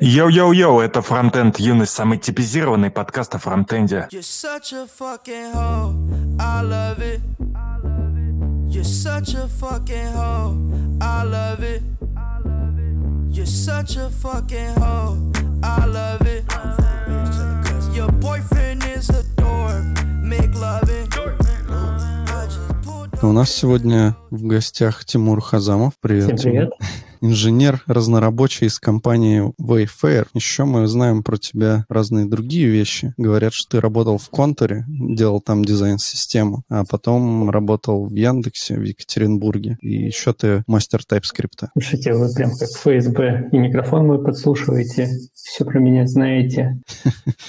[0.00, 4.06] Йоу-йоу-йоу, это Фронтенд Юность, самый типизированный подкаст о фронтенде.
[4.12, 5.92] You're such a fucking hoe.
[6.38, 7.20] I love it.
[8.70, 10.54] You're such a fucking hoe.
[11.00, 11.82] I love it.
[13.28, 15.16] You're such a fucking hoe.
[15.64, 16.44] I love it.
[17.92, 19.82] Your boyfriend is a dork.
[20.22, 21.08] Make loving.
[22.28, 25.94] I just pulled У нас сегодня в гостях Тимур Хазамов.
[26.00, 26.38] Привет.
[26.38, 26.70] Всем привет.
[26.78, 27.07] Тимур.
[27.20, 30.28] Инженер разнорабочий из компании Wayfair.
[30.34, 33.14] Еще мы знаем про тебя разные другие вещи.
[33.16, 38.82] Говорят, что ты работал в Контуре, делал там дизайн-систему, а потом работал в Яндексе в
[38.82, 39.78] Екатеринбурге.
[39.80, 41.68] И еще ты мастер TypeScript.
[41.72, 46.80] Слушайте, вы прям как ФСБ и микрофон мой подслушиваете, все про меня знаете.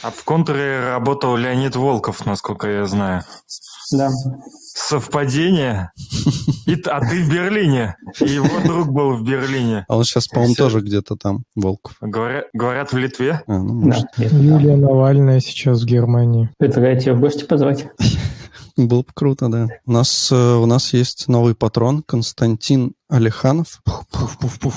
[0.02, 3.23] А в контуре работал Леонид Волков, насколько я знаю.
[3.91, 4.09] Да,
[4.81, 5.91] Совпадение?
[6.65, 7.97] И, а ты в Берлине.
[8.21, 9.85] И его друг был в Берлине.
[9.89, 11.97] А он сейчас, по-моему, тоже где-то там, Волков.
[11.99, 13.41] Говорят, говорят в Литве.
[13.45, 14.23] А, ну, может, да.
[14.23, 16.49] Юлия Навальная сейчас в Германии.
[16.58, 17.88] Предлагаете ее в гости позвать?
[18.77, 19.67] было бы круто, да.
[19.86, 23.81] У нас, э, у нас есть новый патрон Константин Алиханов.
[23.86, 24.73] Пуф-пуф-пуф.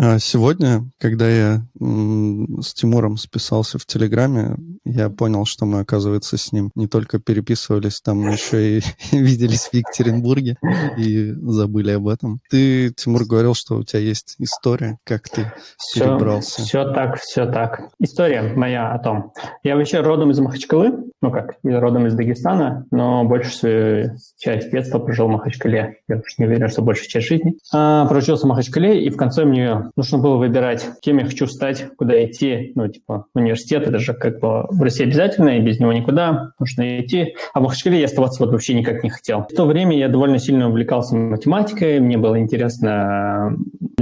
[0.00, 4.54] А Сегодня, когда я с Тимуром списался в Телеграме,
[4.84, 9.68] я понял, что мы, оказывается, с ним не только переписывались там, но еще и виделись
[9.68, 10.56] в Екатеринбурге
[10.96, 12.40] и забыли об этом.
[12.48, 16.62] Ты, Тимур, говорил, что у тебя есть история, как ты Все, перебрался.
[16.62, 17.88] все так, все так.
[17.98, 19.32] История моя о том.
[19.64, 24.70] Я вообще родом из Махачкалы, ну как, я родом из Дагестана, но больше свою часть
[24.70, 25.96] детства прожил в Махачкале.
[26.06, 27.54] Я уж не уверен, что большую часть жизни.
[27.72, 31.86] А, проучился в Махачкале, и в конце мне нужно было выбирать, кем я хочу стать,
[31.96, 32.72] куда идти.
[32.74, 37.00] Ну, типа, университет, это же как бы в России обязательно, и без него никуда, нужно
[37.00, 37.34] идти.
[37.54, 39.46] А в Махачкале я оставаться вот вообще никак не хотел.
[39.50, 43.56] В то время я довольно сильно увлекался математикой, мне было интересно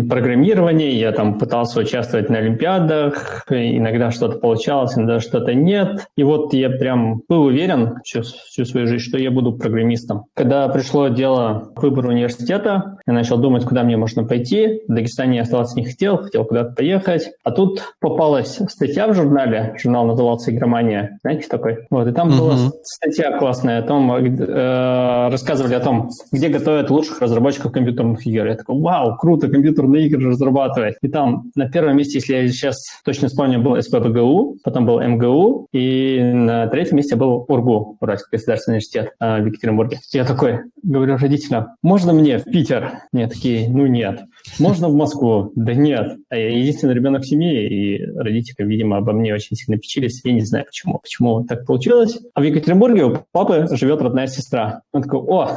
[0.09, 6.07] программирование, я там пытался участвовать на олимпиадах, иногда что-то получалось, иногда что-то нет.
[6.17, 10.25] И вот я прям был уверен всю, всю свою жизнь, что я буду программистом.
[10.35, 14.83] Когда пришло дело к выбору университета, я начал думать, куда мне можно пойти.
[14.87, 17.31] В Дагестане я оставаться не хотел, хотел куда-то поехать.
[17.45, 21.87] А тут попалась статья в журнале, журнал назывался «Игромания», знаете такой?
[21.91, 22.39] Вот, и там Мгм.
[22.39, 28.47] была статья классная о том, э, рассказывали о том, где готовят лучших разработчиков компьютерных игр.
[28.47, 30.97] Я такой, вау, круто, компьютерные игры разрабатывать.
[31.03, 35.69] И там на первом месте, если я сейчас точно вспомню, был СПБГУ, потом был МГУ,
[35.73, 39.99] и на третьем месте был УРГУ, Уральский государственный университет э, в Екатеринбурге.
[40.13, 42.93] Я такой, говорю родителям, можно мне в Питер?
[43.13, 44.21] Мне такие, ну нет.
[44.59, 45.53] Можно в Москву?
[45.55, 46.19] Да нет.
[46.29, 50.21] А я единственный ребенок в семье, и родители, видимо, обо мне очень сильно печились.
[50.25, 50.99] Я не знаю, почему.
[50.99, 52.19] Почему так получилось.
[52.35, 54.83] А в Екатеринбурге у папы живет родная сестра.
[54.93, 55.47] Он такой, о,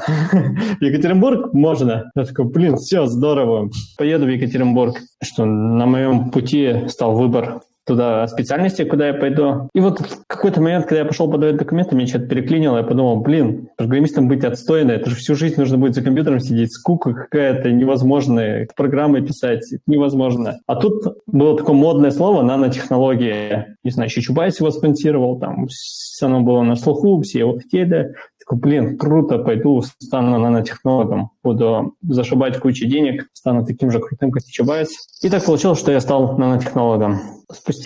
[0.80, 2.12] в Екатеринбург можно.
[2.16, 3.70] Я такой, блин, все, здорово.
[3.98, 4.98] Поеду в Екатеринбург.
[5.22, 9.70] Что на моем пути стал выбор туда специальности, куда я пойду.
[9.74, 13.22] И вот в какой-то момент, когда я пошел подавать документы, меня что-то переклинило, я подумал,
[13.22, 17.72] блин, программистом быть отстойно, это же всю жизнь нужно будет за компьютером сидеть, скука какая-то
[17.72, 20.60] невозможная, программы писать невозможно.
[20.68, 23.78] А тут было такое модное слово нанотехнология.
[23.84, 28.14] Не знаю, еще Чубайс его спонсировал, там с- оно было на слуху, все его хотели.
[28.40, 34.44] Такой, блин, круто, пойду стану нанотехнологом, буду зашибать кучу денег, стану таким же крутым, как
[34.44, 34.90] и Чубайс.
[35.22, 37.20] И так получилось, что я стал нанотехнологом.
[37.52, 37.79] Спустя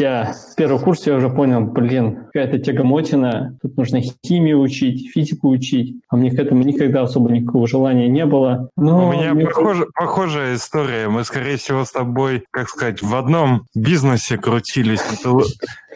[0.57, 6.15] первый курс я уже понял, блин, какая-то тягомотина, тут нужно химию учить, физику учить, а
[6.17, 8.69] мне к этому никогда особо никакого желания не было.
[8.75, 11.07] Но У меня мне похожа, похожая история.
[11.09, 15.01] Мы, скорее всего, с тобой, как сказать, в одном бизнесе крутились.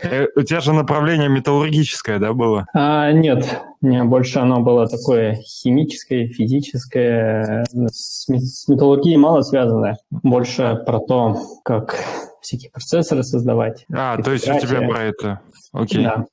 [0.03, 2.67] Э, У тебя же направление металлургическое, да, было?
[2.73, 9.97] А, нет, не, больше оно было такое химическое, физическое, с, ме- с металлургией мало связанное.
[10.11, 11.95] Больше про то, как
[12.41, 13.85] всякие процессоры создавать.
[13.93, 15.41] А, то есть у тебя про это.
[15.73, 16.03] Окей.
[16.03, 16.25] Да,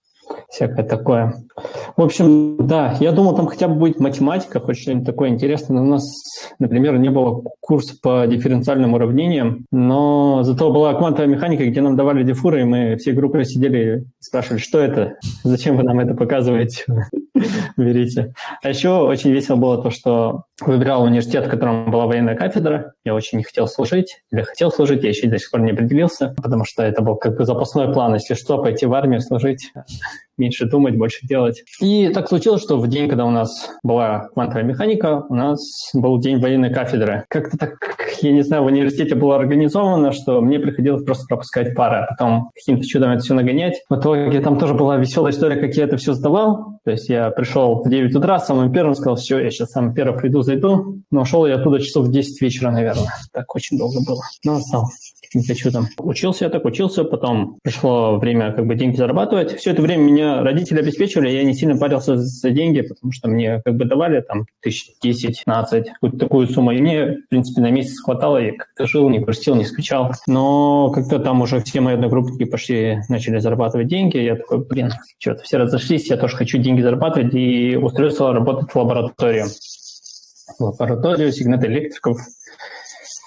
[0.49, 1.35] всякое такое.
[1.97, 5.77] В общем, да, я думал, там хотя бы будет математика, хоть что-нибудь такое интересное.
[5.77, 6.05] Но у нас,
[6.59, 12.23] например, не было курса по дифференциальным уравнениям, но зато была квантовая механика, где нам давали
[12.25, 16.85] дифуры, и мы всей группой сидели и спрашивали, что это, зачем вы нам это показываете,
[17.77, 18.35] берите.
[18.62, 22.93] А еще очень весело было то, что выбирал университет, в котором была военная кафедра.
[23.05, 26.35] Я очень не хотел служить, или хотел служить, я еще до сих пор не определился,
[26.41, 29.73] потому что это был как бы запасной план, если что, пойти в армию служить,
[30.39, 31.62] меньше думать, больше делать.
[31.81, 36.19] И так случилось, что в день, когда у нас была квантовая механика, у нас был
[36.19, 37.25] день военной кафедры.
[37.29, 37.75] Как-то так,
[38.21, 42.50] я не знаю, в университете было организовано, что мне приходилось просто пропускать пары, а потом
[42.55, 43.83] каким-то чудом это все нагонять.
[43.89, 46.79] В итоге там тоже была веселая история, как я это все сдавал.
[46.85, 50.19] То есть я пришел в 9 утра, самым первым сказал, все, я сейчас самым первым
[50.19, 51.00] приду, зайду.
[51.11, 53.12] Но ушел я оттуда часов в 10 вечера, наверное.
[53.32, 54.20] Так очень долго было.
[54.44, 54.96] Но остался.
[55.35, 55.88] не хочу там.
[55.99, 59.56] Учился я так, учился, потом пришло время как бы деньги зарабатывать.
[59.56, 63.61] Все это время меня родители обеспечивали, я не сильно парился за деньги, потому что мне
[63.64, 66.73] как бы давали там тысяч 10-15, какую-то такую сумму.
[66.73, 70.12] И мне, в принципе, на месяц хватало, я как-то жил, не грустил, не скучал.
[70.26, 74.19] Но как-то там уже все мои одногруппники пошли, начали зарабатывать деньги.
[74.19, 78.76] Я такой, блин, что-то все разошлись, я тоже хочу деньги зарабатывать и устроился работать в
[78.76, 79.47] лабораторию.
[80.58, 82.19] Лабораторию сигнатоэлектриков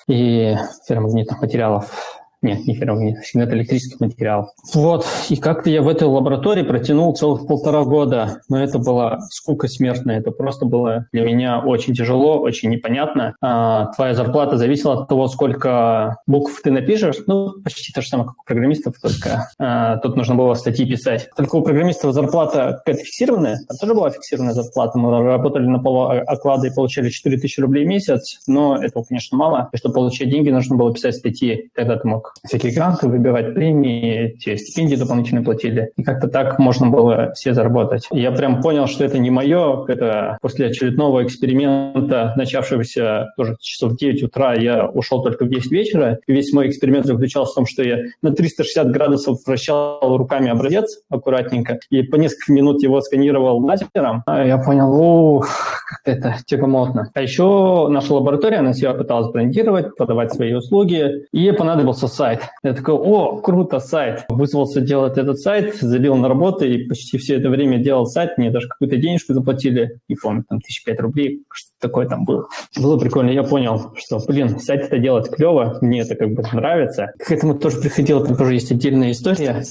[0.08, 0.56] и
[0.88, 2.17] ферромагнитных материалов.
[2.44, 4.50] Нет, не ферромагнитных, сигнат электрических материалов.
[4.74, 9.68] Вот, и как-то я в этой лаборатории протянул целых полтора года, но это была скука
[9.68, 13.36] смертная, это просто было для меня очень тяжело, очень непонятно.
[13.42, 18.28] А, твоя зарплата зависела от того, сколько букв ты напишешь, ну, почти то же самое,
[18.30, 21.30] как у программистов, только а, тут нужно было статьи писать.
[21.36, 26.68] Только у программистов зарплата какая-то фиксированная, там тоже была фиксированная зарплата, мы работали на полуоклады
[26.68, 30.76] и получали 4000 рублей в месяц, но этого, конечно, мало, и чтобы получать деньги, нужно
[30.76, 35.92] было писать статьи, тогда ты мог всякие гранты, выбивать премии, те стипендии дополнительно платили.
[35.98, 38.08] И как-то так можно было все заработать.
[38.12, 39.86] Я прям понял, что это не мое.
[39.88, 45.72] Это после очередного эксперимента, начавшегося тоже часов в 9 утра, я ушел только в 10
[45.72, 46.20] вечера.
[46.28, 51.00] И весь мой эксперимент заключался в том, что я на 360 градусов вращал руками образец
[51.10, 54.24] аккуратненько и по несколько минут его сканировал лазером.
[54.26, 55.48] А я понял, ух,
[55.88, 57.10] как это тягомотно.
[57.14, 61.26] А еще наша лаборатория, она себя пыталась брендировать, подавать свои услуги.
[61.32, 62.42] И понадобился сайт.
[62.64, 64.26] Я такой, о, круто, сайт.
[64.30, 68.38] Вызвался делать этот сайт, забил на работу и почти все это время делал сайт.
[68.38, 72.48] Мне даже какую-то денежку заплатили, не помню, там тысяч пять рублей, что такое там было.
[72.76, 73.30] Было прикольно.
[73.30, 77.12] Я понял, что, блин, сайт это делать клево, мне это как бы нравится.
[77.20, 79.64] К этому тоже приходило, там тоже есть отдельная история.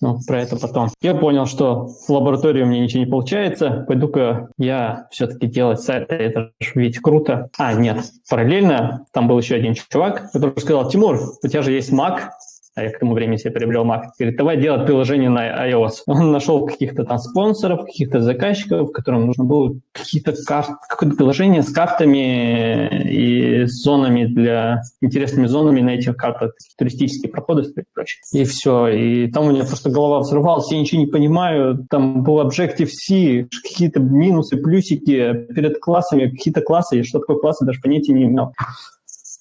[0.00, 0.90] Ну, про это потом.
[1.00, 3.84] Я понял, что в лаборатории у меня ничего не получается.
[3.86, 6.10] Пойду-ка я все-таки делать сайт.
[6.10, 7.50] Это же ведь круто.
[7.58, 8.04] А, нет.
[8.28, 12.30] Параллельно там был еще один чувак, который сказал, Тимур, у тебя же есть Mac,
[12.82, 15.98] я к тому времени себе приобрел Mac, говорит, давай делать приложение на iOS.
[16.06, 21.72] Он нашел каких-то там спонсоров, каких-то заказчиков, которым нужно было какие-то карты, какое-то приложение с
[21.72, 28.20] картами и зонами для интересными зонами на этих картах, туристические проходы и прочее.
[28.32, 28.88] И все.
[28.88, 31.86] И там у меня просто голова взрывалась, я ничего не понимаю.
[31.88, 37.80] Там был Objective-C, какие-то минусы, плюсики перед классами, какие-то классы, и что такое классы, даже
[37.80, 38.52] понятия не имел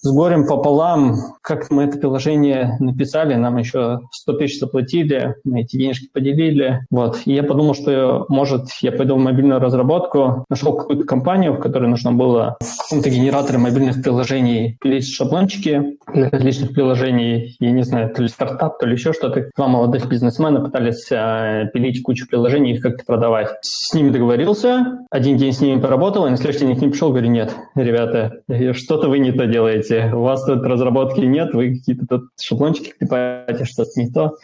[0.03, 5.77] с горем пополам, как мы это приложение написали, нам еще 100 тысяч заплатили, мы эти
[5.77, 6.81] денежки поделили.
[6.91, 7.21] Вот.
[7.23, 11.87] И я подумал, что, может, я пойду в мобильную разработку, нашел какую-то компанию, в которой
[11.87, 17.55] нужно было в каком-то генераторе мобильных приложений пилить шаблончики для различных приложений.
[17.61, 19.51] Я не знаю, то ли стартап, то ли еще что-то.
[19.55, 23.51] Два молодых бизнесмена пытались э, пилить кучу приложений и как-то продавать.
[23.61, 27.11] С ними договорился, один день с ними поработал, и на следующий день к ним пришел,
[27.11, 28.41] говорю, нет, ребята,
[28.73, 32.93] что-то вы не то делаете делаете, у вас тут разработки нет, вы какие-то тут шаблончики
[32.97, 34.35] клепаете, что-то не то,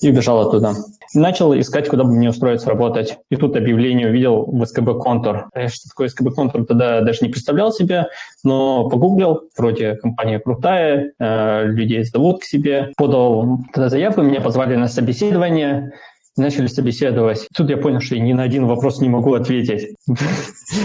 [0.00, 0.72] и убежал оттуда.
[1.14, 3.18] Начал искать, куда бы мне устроиться работать.
[3.30, 5.48] И тут объявление увидел в СКБ Контур.
[5.68, 8.06] Что такое СКБ Контур, тогда даже не представлял себе,
[8.44, 12.92] но погуглил, вроде компания крутая, э, людей зовут к себе.
[12.96, 15.92] Подал тогда заявку, меня позвали на собеседование
[16.36, 17.48] начали собеседовать.
[17.56, 19.96] Тут я понял, что я ни на один вопрос не могу ответить.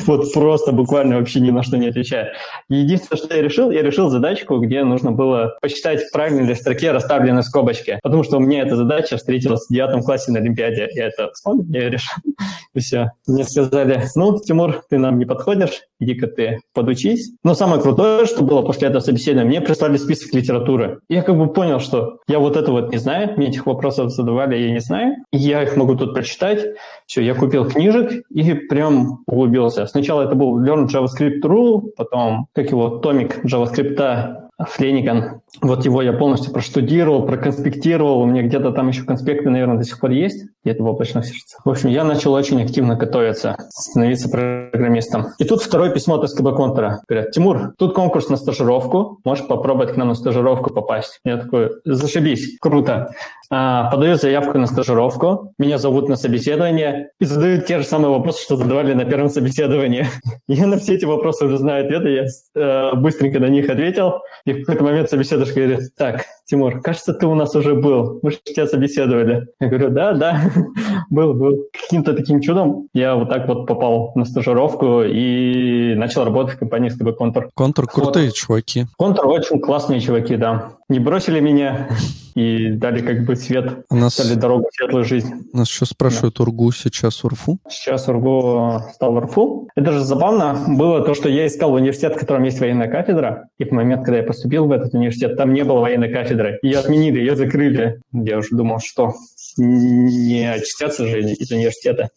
[0.06, 2.34] Вот просто буквально вообще ни на что не отвечаю.
[2.70, 6.92] Единственное, что я решил, я решил задачку, где нужно было посчитать, в правильной ли строке
[6.92, 8.00] расставлены скобочки.
[8.04, 10.88] Потому что у меня эта задача встретилась в девятом классе на Олимпиаде.
[10.94, 12.16] Я это вспомнил, я решил.
[12.74, 13.12] И все.
[13.28, 17.32] Мне сказали, ну, Тимур, ты нам не подходишь, иди-ка ты подучись.
[17.44, 21.00] Но самое крутое, что было после этого собеседования, мне прислали список литературы.
[21.10, 24.58] Я как бы понял, что я вот это вот не знаю, мне этих вопросов задавали,
[24.58, 25.16] я не знаю.
[25.32, 26.66] И я их могу тут прочитать.
[27.06, 29.86] Все, я купил книжек и прям углубился.
[29.88, 35.42] Сначала это был Learn JavaScript Rule, потом, как его, томик JavaScript Флениган.
[35.62, 38.22] Вот его я полностью проштудировал, проконспектировал.
[38.22, 41.62] У меня где-то там еще конспекты, наверное, до сих пор есть, где-то в облачных сердцах.
[41.66, 45.28] В общем, я начал очень активно готовиться, становиться программистом.
[45.40, 47.02] И тут второе письмо от СКБ Контура.
[47.08, 51.20] Говорят, Тимур, тут конкурс на стажировку, можешь попробовать к нам на стажировку попасть.
[51.26, 53.12] Я такой, зашибись, круто.
[53.54, 58.42] А, подаю заявку на стажировку, меня зовут на собеседование и задают те же самые вопросы,
[58.42, 60.08] что задавали на первом собеседовании.
[60.48, 64.22] Я на все эти вопросы уже знаю ответы, я э, быстренько на них ответил.
[64.46, 68.32] И в какой-то момент собеседуешь говорит, так, Тимур, кажется, ты у нас уже был, мы
[68.32, 69.48] же тебя собеседовали.
[69.62, 70.42] Я говорю, да, да,
[71.10, 71.64] был, был.
[71.72, 76.90] Каким-то таким чудом я вот так вот попал на стажировку и начал работать в компании
[76.90, 77.48] СКБ Контур.
[77.54, 78.36] Контур крутые вот.
[78.36, 78.86] чуваки.
[78.98, 80.74] Контур очень классные чуваки, да.
[80.90, 81.88] не бросили меня
[82.36, 85.50] и дали как бы свет, У нас, дали дорогу в светлую жизнь.
[85.54, 87.60] нас еще спрашивают, УРГУ сейчас УРФУ?
[87.70, 89.70] Сейчас УРГУ стал в РФУ.
[89.76, 93.64] Это же забавно было то, что я искал университет, в котором есть военная кафедра, и
[93.64, 96.41] в момент, когда я поступил в этот университет, там не было военной кафедры.
[96.62, 98.02] Ее отменили, ее закрыли.
[98.12, 99.14] Я уже думал, что
[99.58, 102.10] не очистятся же из университета.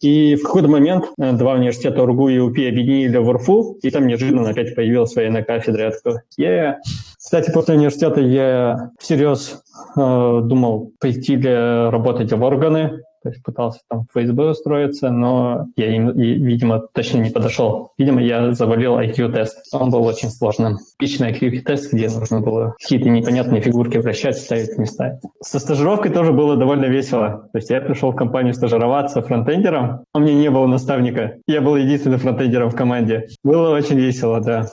[0.00, 4.06] И в какой-то момент э, два университета УРГУ и УПИ объединили в УРФУ, и там
[4.06, 5.84] неожиданно опять появилась военная кафедра.
[5.84, 6.74] Я такой, yeah.
[7.16, 9.62] Кстати, после университета я всерьез
[9.96, 15.66] э, думал пойти ли работать в органы, то есть пытался там в ФСБ устроиться, но
[15.76, 17.92] я, им, видимо, точно не подошел.
[17.96, 19.74] Видимо, я завалил IQ-тест.
[19.74, 20.76] Он был очень сложным.
[20.92, 25.20] Типичный IQ-тест, где нужно было какие-то непонятные фигурки вращать, ставить места.
[25.42, 27.48] Со стажировкой тоже было довольно весело.
[27.52, 31.38] То есть я пришел в компанию стажироваться фронтендером, у меня не было наставника.
[31.46, 33.28] Я был единственным фронтендером в команде.
[33.42, 34.66] Было очень весело, да.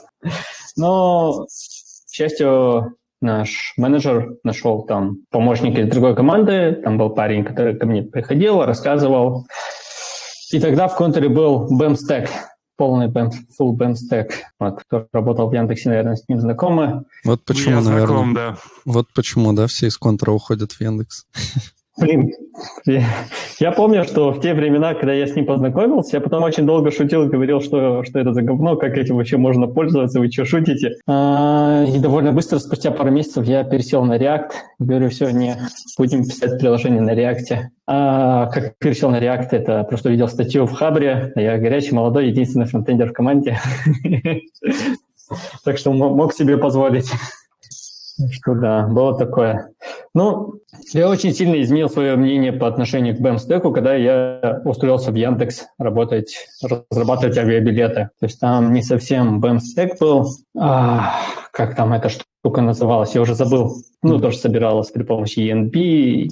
[0.76, 7.76] Но, к счастью, наш менеджер нашел там помощника из другой команды, там был парень, который
[7.78, 9.46] ко мне приходил, рассказывал.
[10.52, 12.28] И тогда в контуре был BAM-стек,
[12.76, 17.04] полный BAM, full BAM стек, вот, кто работал в Яндексе, наверное, с ним знакомы.
[17.24, 18.06] Вот почему, Я наверное.
[18.06, 18.56] знаком, да.
[18.84, 21.24] Вот почему, да, все из контра уходят в Яндекс.
[21.98, 22.30] Блин,
[23.58, 26.90] я помню, что в те времена, когда я с ним познакомился, я потом очень долго
[26.90, 30.46] шутил и говорил, что, что это за говно, как этим вообще можно пользоваться, вы что,
[30.46, 30.92] шутите?
[31.06, 34.52] А, и довольно быстро, спустя пару месяцев, я пересел на React.
[34.78, 35.54] Говорю, все, не,
[35.98, 37.58] будем писать приложение на React.
[37.86, 42.66] А, как пересел на React, это просто увидел статью в Хабре, я горячий, молодой, единственный
[42.66, 43.58] фронтендер в команде.
[45.64, 47.10] Так что мог себе позволить.
[48.30, 49.70] Что да, было такое.
[50.14, 50.54] Ну,
[50.92, 55.64] я очень сильно изменил свое мнение по отношению к BAM-стеку, когда я устроился в Яндекс
[55.78, 58.10] работать, разрабатывать авиабилеты.
[58.20, 60.28] То есть там не совсем BAM-стек был,
[60.58, 61.14] а,
[61.52, 63.76] как там эта штука называлась, я уже забыл.
[64.02, 66.28] Ну, тоже собиралась при помощи ENB.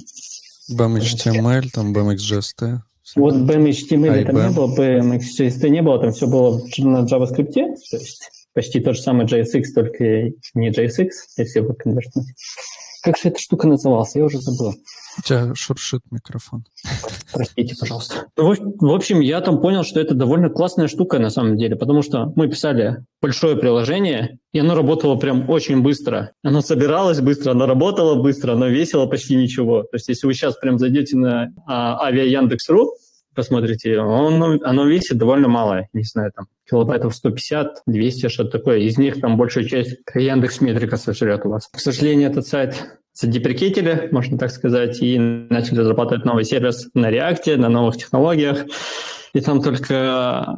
[0.71, 2.79] BAM-HTML, там BAM-XGST.
[3.15, 8.40] Вот BAM-HTML там не было, BAM-XGST не было, там все было на JavaScript, то есть
[8.53, 12.27] почти тот же самый JSX, только не JSX, если его конвертнуть.
[13.03, 14.15] Как же эта штука называлась?
[14.15, 14.75] Я уже забыл.
[15.17, 16.63] У тебя шуршит микрофон.
[17.33, 18.27] Простите, пожалуйста.
[18.37, 22.03] В, в общем, я там понял, что это довольно классная штука на самом деле, потому
[22.03, 26.33] что мы писали большое приложение, и оно работало прям очень быстро.
[26.43, 29.81] Оно собиралось быстро, оно работало быстро, оно весило почти ничего.
[29.83, 32.93] То есть если вы сейчас прям зайдете на а, авиа Яндекс.ру,
[33.35, 38.79] посмотрите, он, оно весит довольно мало, не знаю, там килобайтов 150, 200, что-то такое.
[38.79, 41.67] Из них там большая часть Яндекс Метрика сожрет у вас.
[41.67, 47.57] К сожалению, этот сайт задеприкетили, можно так сказать, и начали разрабатывать новый сервис на React,
[47.57, 48.65] на новых технологиях.
[49.33, 50.55] И там только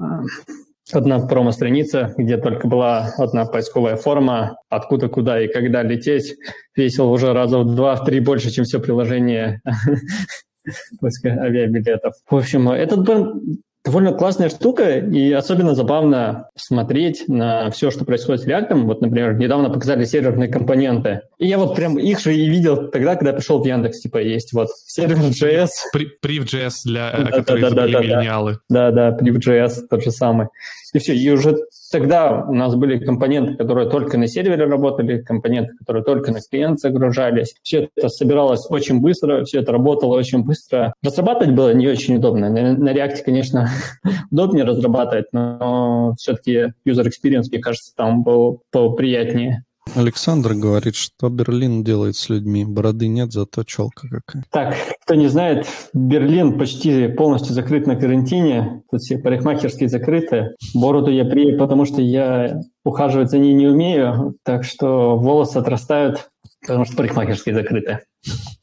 [0.91, 6.35] одна промо-страница, где только была одна поисковая форма, откуда, куда и когда лететь,
[6.75, 9.61] весил уже раза в два, в три больше, чем все приложение
[11.03, 12.13] авиабилетов.
[12.29, 13.43] В общем, этот бренд
[13.83, 18.73] довольно классная штука, и особенно забавно смотреть на все, что происходит с React.
[18.83, 21.21] Вот, например, недавно показали серверные компоненты.
[21.37, 23.99] И я вот прям их же и видел тогда, когда пришел в Яндекс.
[23.99, 25.69] Типа есть вот сервер JS.
[25.93, 28.59] Priv.js, для, да, который да, да, да, миллениалы.
[28.69, 30.47] Да, да, Priv.js тот же самый.
[30.93, 31.57] И все, и уже
[31.91, 36.79] тогда у нас были компоненты, которые только на сервере работали, компоненты, которые только на клиент
[36.79, 37.55] загружались.
[37.63, 40.93] Все это собиралось очень быстро, все это работало очень быстро.
[41.03, 42.49] Разрабатывать было не очень удобно.
[42.49, 43.69] На, на React, конечно,
[44.31, 49.63] удобнее разрабатывать, но все-таки user experience, мне кажется, там был поприятнее.
[49.95, 52.65] Александр говорит, что Берлин делает с людьми.
[52.65, 54.43] Бороды нет, зато челка какая.
[54.49, 58.83] Так, кто не знает, Берлин почти полностью закрыт на карантине.
[58.89, 60.55] Тут все парикмахерские закрыты.
[60.73, 64.35] Бороду я прию, потому что я ухаживать за ней не умею.
[64.43, 66.29] Так что волосы отрастают,
[66.61, 67.99] потому что парикмахерские закрыты.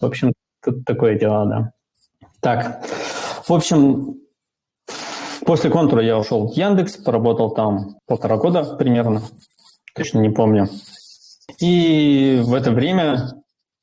[0.01, 0.33] В общем,
[0.65, 1.73] тут такое дело, да.
[2.41, 2.85] Так,
[3.47, 4.17] в общем,
[5.45, 9.23] после контура я ушел в Яндекс, поработал там полтора года примерно.
[9.95, 10.69] Точно не помню.
[11.59, 13.31] И в это время,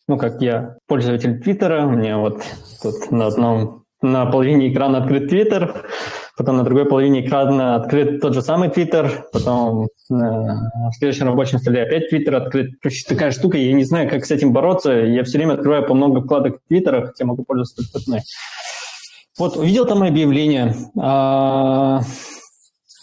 [0.07, 2.41] ну, как я пользователь Твиттера, у меня вот
[2.81, 5.85] тут на одном, на половине экрана открыт Твиттер,
[6.37, 11.59] потом на другой половине экрана открыт тот же самый Твиттер, потом э, в следующем рабочем
[11.59, 12.71] столе опять Твиттер открыт.
[12.81, 14.91] Короче, такая штука, я не знаю, как с этим бороться.
[14.91, 18.21] Я все время открываю по много вкладок Твиттера, хотя могу пользоваться только одной.
[19.37, 20.75] Вот, увидел там объявление.
[20.99, 22.01] А,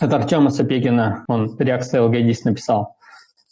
[0.01, 2.97] это Артема Сапегина, он React Style Guide написал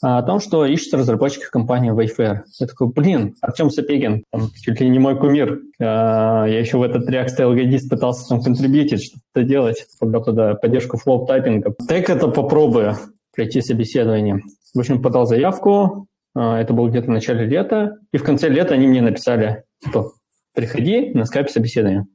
[0.02, 2.40] о том, что ищет разработчиков компании Wayfair.
[2.58, 5.60] Я такой, блин, Артем Сапегин, он чуть ли не мой кумир.
[5.80, 10.98] А, я еще в этот React Guide пытался там контрибьютить, что-то делать, когда туда поддержку
[10.98, 11.72] флоу тайпинга.
[11.88, 12.96] Так это попробую
[13.32, 14.42] пройти собеседование.
[14.74, 17.98] В общем, подал заявку, А, это было где-то в начале лета.
[18.12, 20.12] И в конце лета они мне написали, типа,
[20.52, 22.06] приходи на скайп собеседование.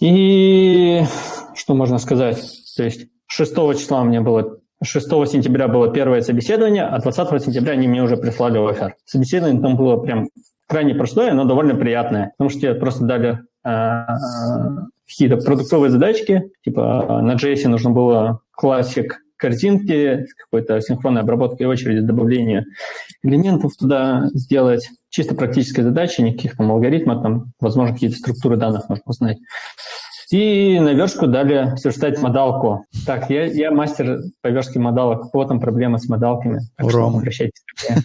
[0.00, 1.02] И
[1.54, 2.40] что можно сказать?
[2.76, 7.72] То есть 6 числа у меня было 6 сентября было первое собеседование, а 20 сентября
[7.72, 8.94] они мне уже прислали офер.
[9.04, 10.28] Собеседование там было прям
[10.66, 14.06] крайне простое, но довольно приятное, потому что тебе просто дали э,
[15.06, 22.00] какие-то продуктовые задачки, типа на JS нужно было классик картинки с какой-то синхронной обработкой очереди,
[22.00, 22.66] добавления
[23.22, 24.88] элементов туда сделать.
[25.08, 29.38] Чисто практическая задача, никаких там алгоритмов, там, возможно, какие-то структуры данных можно узнать.
[30.30, 32.84] И на вершку дали сверстать модалку.
[33.06, 35.30] Так, я, я мастер по вершке модалок.
[35.30, 36.60] Кого там проблемы с модалками?
[36.76, 38.02] Так что обращайтесь ко мне.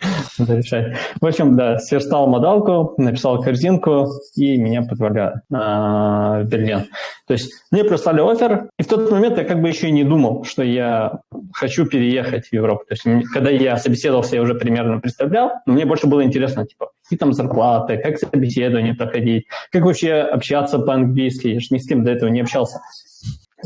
[0.38, 0.96] Надо решать.
[1.20, 6.86] В общем, да, сверстал модалку, написал корзинку, и меня позвали а, в Берлин.
[7.26, 10.04] То есть мне прислали офер, и в тот момент я как бы еще и не
[10.04, 11.20] думал, что я
[11.52, 12.84] хочу переехать в Европу.
[12.88, 16.90] То есть когда я собеседовался, я уже примерно представлял, но мне больше было интересно, типа,
[17.02, 21.48] какие там зарплаты, как собеседование проходить, как вообще общаться по-английски.
[21.48, 22.80] Я же ни с кем до этого не общался.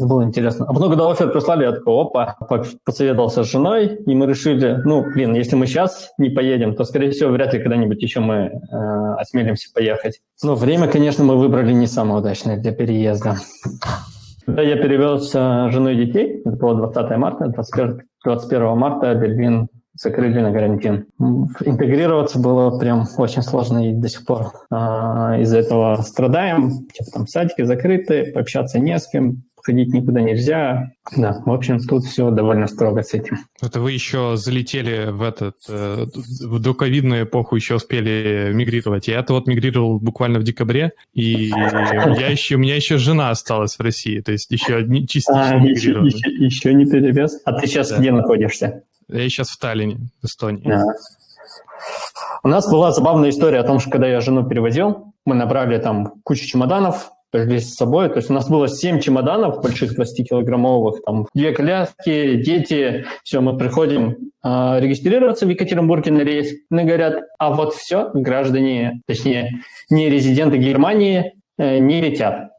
[0.00, 0.66] Было интересно.
[0.68, 2.36] А когда офер прислали, я такой, опа,
[2.84, 7.10] посоветовался с женой, и мы решили, ну, блин, если мы сейчас не поедем, то, скорее
[7.10, 10.20] всего, вряд ли когда-нибудь еще мы э, осмелимся поехать.
[10.42, 13.36] Но время, конечно, мы выбрали не самое удачное для переезда.
[14.46, 20.40] Когда я перевез с женой детей, это было 20 марта, 21, 21 марта Берлин закрыли
[20.40, 21.06] на карантин.
[21.18, 26.86] Интегрироваться было прям очень сложно и до сих пор а, из-за этого страдаем.
[26.92, 30.90] Типа там садики закрыты, пообщаться не с кем, ходить никуда нельзя.
[31.16, 33.38] Да, в общем, тут все довольно строго с этим.
[33.62, 36.06] Это вы еще залетели в этот, э,
[36.44, 39.08] в доковидную эпоху еще успели мигрировать.
[39.08, 43.80] Я-то вот мигрировал буквально в декабре, и я еще, у меня еще жена осталась в
[43.80, 47.40] России, то есть еще одни частично а, еще, еще, еще не перевез?
[47.44, 47.98] А ты сейчас да.
[47.98, 48.82] где находишься?
[49.08, 50.70] Я сейчас в Таллине, в Эстонии.
[50.70, 50.82] А.
[52.42, 56.14] У нас была забавная история о том, что когда я жену перевозил, мы набрали там
[56.24, 58.08] кучу чемоданов, привезли с собой.
[58.08, 63.06] То есть у нас было 7 чемоданов больших 20-килограммовых, там две коляски, дети.
[63.22, 66.52] Все, мы приходим э, регистрироваться в Екатеринбурге на рейс.
[66.70, 69.60] Мне говорят, а вот все, граждане, точнее,
[69.90, 72.50] не резиденты Германии э, не летят.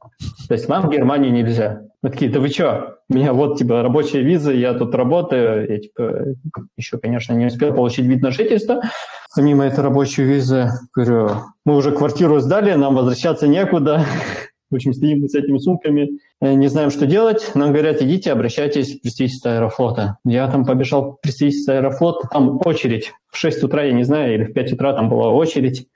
[0.47, 1.81] То есть вам в Германию нельзя.
[2.03, 2.97] Мы такие, да вы что?
[3.09, 5.69] У меня вот, типа, рабочая виза, я тут работаю.
[5.69, 6.35] Я, типа,
[6.75, 8.81] еще, конечно, не успел получить вид на жительство.
[9.35, 11.29] Помимо этой рабочей визы, говорю,
[11.65, 14.05] мы уже квартиру сдали, нам возвращаться некуда.
[14.71, 17.51] В общем, стоим с этими сумками, э, не знаем, что делать.
[17.55, 20.17] Нам говорят, идите, обращайтесь в представительство Аэрофлота.
[20.23, 24.43] Я там побежал в представительство Аэрофлота, там очередь в 6 утра, я не знаю, или
[24.43, 25.87] в 5 утра там была очередь.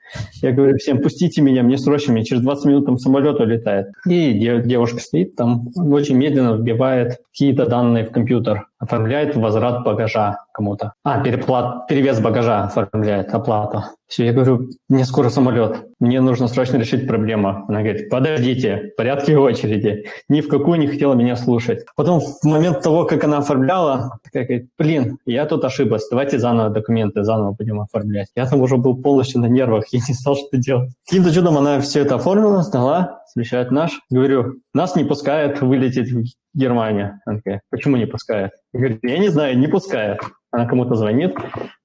[0.42, 3.88] Я говорю всем, пустите меня, мне срочно, мне через 20 минут там самолет улетает.
[4.08, 10.94] И девушка стоит там, очень медленно вбивает какие-то данные в компьютер, оформляет возврат багажа кому-то.
[11.04, 13.84] А, переплат, перевес багажа оформляет, оплату.
[14.06, 17.64] Все, я говорю, мне скоро самолет, мне нужно срочно решить проблему.
[17.68, 20.06] Она говорит, подождите, в порядке очереди.
[20.28, 21.84] Ни в какую не хотела меня слушать.
[21.96, 26.70] Потом в момент того, как она оформляла, такая говорит, блин, я тут ошиблась, давайте заново
[26.70, 28.28] документы заново будем оформлять.
[28.34, 30.92] Я там уже был полностью на нервах, я не знал, что делать.
[31.06, 34.00] Каким-то чудом она все это оформила, сдала, встречает наш.
[34.10, 37.20] Говорю, нас не пускает вылететь в Германию.
[37.26, 38.52] Она такая, почему не пускает?
[38.72, 40.20] Я говорю, я не знаю, не пускает.
[40.50, 41.34] Она кому-то звонит,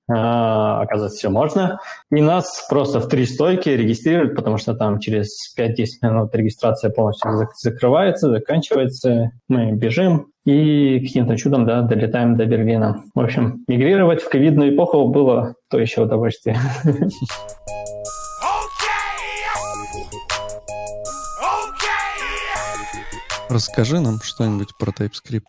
[0.10, 1.80] а, оказывается, все можно.
[2.12, 7.32] И нас просто в три стойки регистрируют, потому что там через 5-10 минут регистрация полностью
[7.62, 9.32] закрывается, заканчивается.
[9.48, 13.04] Мы бежим и каким-то чудом да, долетаем до Берлина.
[13.14, 16.58] В общем, мигрировать в ковидную эпоху было то еще удовольствие.
[23.50, 25.44] Расскажи нам что-нибудь про TypeScript.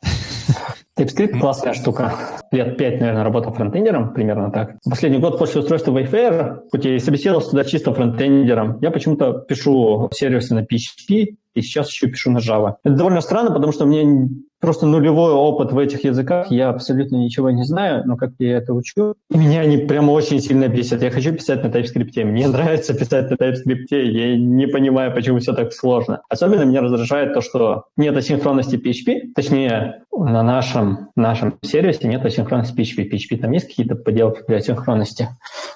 [0.98, 2.12] TypeScript классная штука.
[2.50, 4.72] Лет пять, наверное, работал фронтендером, примерно так.
[4.84, 10.10] Последний год после устройства Wayfair, хоть я и собеседовался туда чисто фронтендером, я почему-то пишу
[10.12, 12.74] сервисы на PHP, и сейчас еще пишу на Java.
[12.84, 14.28] Это довольно странно, потому что мне
[14.62, 18.72] просто нулевой опыт в этих языках, я абсолютно ничего не знаю, но как я это
[18.72, 21.02] учу, меня они прямо очень сильно бесят.
[21.02, 25.52] Я хочу писать на TypeScript, мне нравится писать на TypeScript, я не понимаю, почему все
[25.52, 26.22] так сложно.
[26.28, 32.74] Особенно меня раздражает то, что нет асинхронности PHP, точнее, на нашем, нашем сервисе нет асинхронности
[32.78, 33.10] PHP.
[33.10, 35.28] PHP там есть какие-то поделки для асинхронности.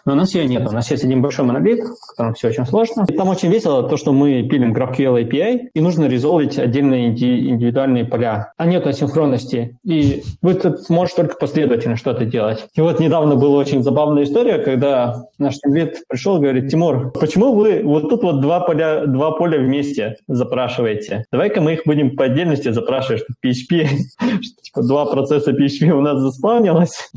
[0.04, 0.66] Но у нас ее нет.
[0.68, 3.04] У нас есть один большой монолит, в котором все очень сложно.
[3.08, 8.04] И там очень весело то, что мы пилим GraphQL API, и нужно резолвить отдельные индивидуальные
[8.04, 8.52] поля.
[8.56, 9.78] А нет асинхронности.
[9.84, 12.66] И вы тут можете только последовательно что-то делать.
[12.74, 17.54] И вот недавно была очень забавная история, когда наш тимлит пришел и говорит, Тимур, почему
[17.54, 21.24] вы вот тут вот два поля, два поля вместе запрашиваете?
[21.30, 23.86] Давай-ка мы их будем по отдельности запрашивать, что PHP,
[24.18, 27.10] что типа два процесса PHP у нас заспавнилось,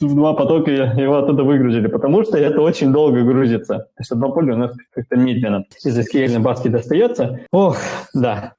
[0.00, 3.78] в два потока его оттуда выгрузили, потому что это очень долго грузится.
[3.78, 7.40] То есть одно поле у нас как-то медленно из SQL баски достается.
[7.52, 7.76] Ох,
[8.14, 8.52] да.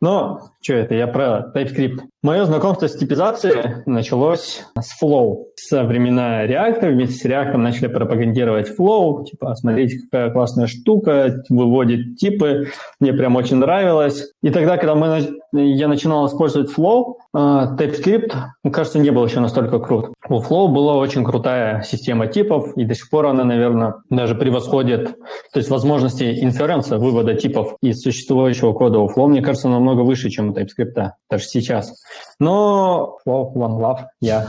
[0.00, 2.00] Но, что это, я про TypeScript.
[2.22, 5.44] Мое знакомство с типизацией началось с Flow.
[5.56, 12.16] Со времена React вместе с React начали пропагандировать Flow, типа, смотрите, какая классная штука, выводит
[12.16, 14.32] типы, мне прям очень нравилось.
[14.42, 18.34] И тогда, когда мы, я начинал использовать Flow, а, TypeScript,
[18.64, 20.12] мне кажется, не был еще настолько крут.
[20.28, 25.16] У Flow была очень крутая система типов, и до сих пор она, наверное, даже превосходит,
[25.52, 30.30] то есть возможности инференса, вывода типов из существующего кода у Flow, мне кажется, намного выше,
[30.30, 32.02] чем у TypeScript, даже сейчас.
[32.40, 34.48] Но Flow, One Love, я.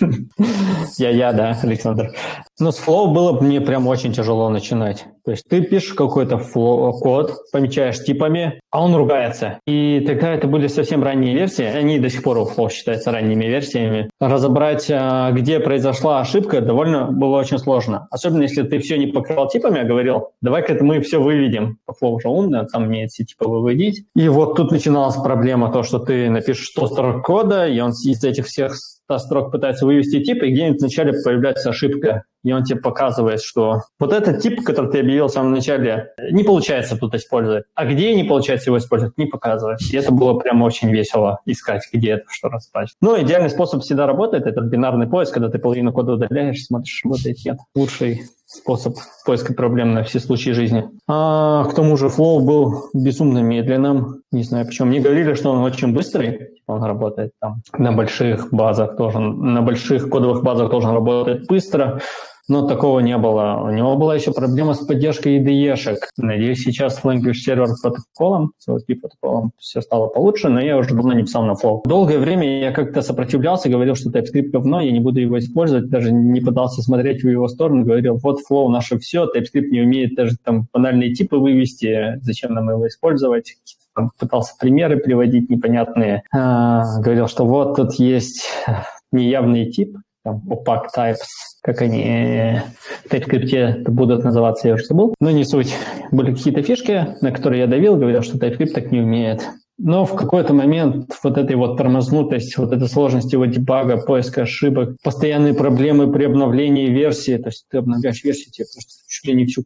[0.96, 2.12] я, я, да, Александр.
[2.58, 5.04] Но с Flow было мне прям очень тяжело начинать.
[5.26, 9.58] То есть ты пишешь какой-то код, помечаешь типами, а он ругается.
[9.66, 13.44] И тогда это были совсем ранние версии, они до сих пор у Flow считаются ранними
[13.44, 14.08] версиями.
[14.18, 18.06] Разобрать, а, где произошла ошибка, довольно было очень сложно.
[18.10, 21.78] Особенно если ты все не покрывал типами, а говорил, давай-ка мы все выведем.
[21.90, 24.04] Flow уже умный, сам умеет все типы выводить.
[24.14, 28.22] И вот тут начиналась проблема, то, что ты напишешь 100 строк кода, и он из
[28.22, 32.78] этих всех 100 строк пытается вывести тип, и где-нибудь вначале появляется ошибка и он тебе
[32.78, 37.64] показывает, что вот этот тип, который ты объявил в самом начале, не получается тут использовать.
[37.74, 39.80] А где не получается его использовать, не показывает.
[39.90, 42.90] И это было прям очень весело искать, где это, что распать.
[43.00, 47.38] Ну, идеальный способ всегда работает, это бинарный поиск, когда ты половину кода удаляешь, смотришь, работает,
[47.44, 47.58] нет.
[47.74, 50.84] Лучший способ поиска проблем на все случаи жизни.
[51.08, 54.22] А к тому же Flow был безумно медленным.
[54.30, 54.86] Не знаю почему.
[54.86, 56.55] Мне говорили, что он очень быстрый.
[56.66, 62.00] Он работает там на больших базах тоже, на больших кодовых базах тоже работает быстро
[62.48, 63.60] но такого не было.
[63.62, 65.98] У него была еще проблема с поддержкой IDE-шек.
[66.16, 70.94] Надеюсь, сейчас с Language Server протоколом, с OSP протоколом все стало получше, но я уже
[70.94, 71.82] давно не писал на Flow.
[71.84, 76.12] Долгое время я как-то сопротивлялся, говорил, что TypeScript говно, я не буду его использовать, даже
[76.12, 80.36] не пытался смотреть в его сторону, говорил, вот Flow наше все, TypeScript не умеет даже
[80.42, 83.56] там банальные типы вывести, зачем нам его использовать?
[83.96, 86.22] Там, пытался примеры приводить непонятные.
[86.32, 88.44] А, говорил, что вот тут есть
[89.12, 91.24] неявный тип, там, opaque types,
[91.62, 92.60] как они э,
[93.04, 95.14] в TypeScript будут называться, я уже забыл.
[95.18, 95.74] Но не суть.
[96.10, 99.42] Были какие-то фишки, на которые я давил, говорил, что TypeScript так не умеет.
[99.78, 104.96] Но в какой-то момент вот этой вот тормознутость, вот этой сложность его дебага, поиска ошибок,
[105.02, 109.46] постоянные проблемы при обновлении версии, то есть ты обновляешь версию, тебе просто чуть ли не
[109.46, 109.64] всю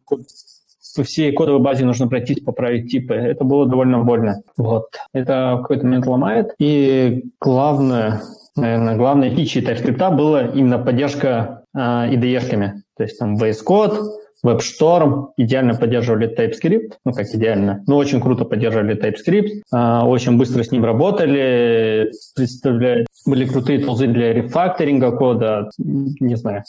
[0.97, 3.15] по всей кодовой базе нужно пройтись, поправить типы.
[3.15, 4.43] Это было довольно больно.
[4.57, 4.87] Вот.
[5.13, 6.55] Это в какой-то момент ломает.
[6.59, 8.21] И главное,
[8.57, 12.83] наверное, главной фичей TypeScript была именно поддержка э, IDE-шками.
[12.97, 13.99] То есть там VS Code,
[14.45, 20.63] WebStorm идеально поддерживали TypeScript, ну как идеально, но очень круто поддерживали TypeScript, э, очень быстро
[20.63, 26.63] с ним работали, представляли, были крутые тулзы для рефакторинга кода, не знаю.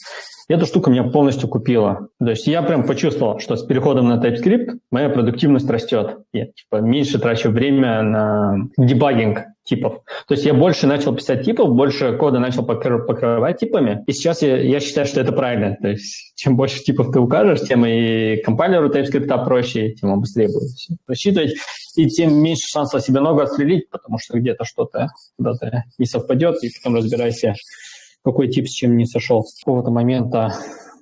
[0.47, 2.09] Эта штука меня полностью купила.
[2.19, 6.17] То есть я прям почувствовал, что с переходом на TypeScript моя продуктивность растет.
[6.33, 10.01] Я типа, меньше трачу время на дебагинг типов.
[10.27, 14.03] То есть я больше начал писать типов, больше кода начал покрывать типами.
[14.07, 15.77] И сейчас я, я считаю, что это правильно.
[15.81, 20.47] То есть чем больше типов ты укажешь, тем и компайлеру TypeScript проще, тем он быстрее
[20.47, 21.53] будет все просчитывать,
[21.95, 26.71] и тем меньше шансов себе ногу отстрелить, потому что где-то что-то куда-то не совпадет, и
[26.77, 27.53] потом разбирайся,
[28.23, 29.43] какой тип с чем не сошел.
[29.43, 30.53] С какого-то момента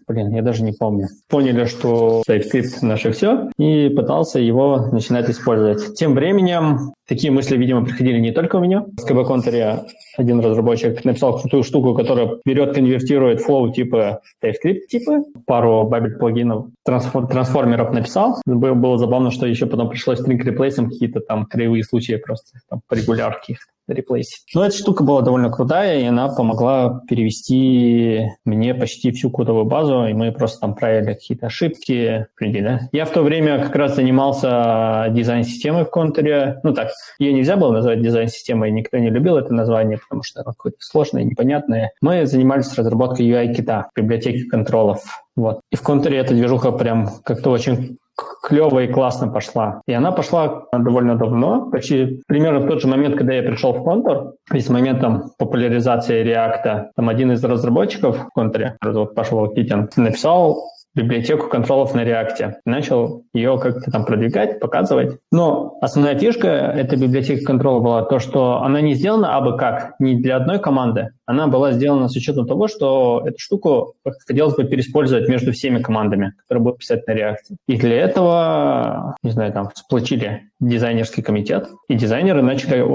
[0.10, 1.08] блин, я даже не помню.
[1.30, 5.96] Поняли, что TypeScript наше все, и пытался его начинать использовать.
[5.96, 8.84] Тем временем такие мысли, видимо, приходили не только у меня.
[8.98, 9.84] В СКБ Контуре
[10.18, 16.68] один разработчик написал крутую штуку, которая берет, конвертирует flow типа TypeScript типа, пару бабель плагинов,
[16.84, 18.42] трансформеров написал.
[18.46, 22.96] Было, забавно, что еще потом пришлось string replace какие-то там краевые случаи просто там, по
[22.96, 23.58] регулярке
[23.94, 24.44] реплейсить.
[24.54, 30.06] Но эта штука была довольно крутая, и она помогла перевести мне почти всю кодовую базу,
[30.06, 32.28] и мы просто там проверили какие-то ошибки.
[32.40, 32.80] Да?
[32.92, 36.60] Я в то время как раз занимался дизайн-системой в контуре.
[36.64, 40.52] Ну так, ее нельзя было назвать дизайн-системой, никто не любил это название, потому что оно
[40.52, 41.92] какое-то сложное, непонятное.
[42.02, 45.04] Мы занимались разработкой UI-кита, библиотеки контролов.
[45.40, 45.62] Вот.
[45.72, 47.98] И в контуре эта движуха прям как-то очень
[48.44, 49.82] клево и классно пошла.
[49.88, 53.82] И она пошла довольно давно, почти примерно в тот же момент, когда я пришел в
[53.82, 59.90] контур, и с моментом популяризации React, там один из разработчиков в контуре, вот Паша Волкитин,
[59.96, 60.62] написал
[61.02, 62.54] библиотеку контролов на React.
[62.66, 65.18] Начал ее как-то там продвигать, показывать.
[65.32, 70.16] Но основная фишка этой библиотеки контрола была то, что она не сделана абы как, не
[70.16, 71.10] для одной команды.
[71.26, 73.94] Она была сделана с учетом того, что эту штуку
[74.28, 77.56] хотелось бы переиспользовать между всеми командами, которые будут писать на React.
[77.68, 82.86] И для этого, не знаю, там, сплочили дизайнерский комитет, и дизайнеры начали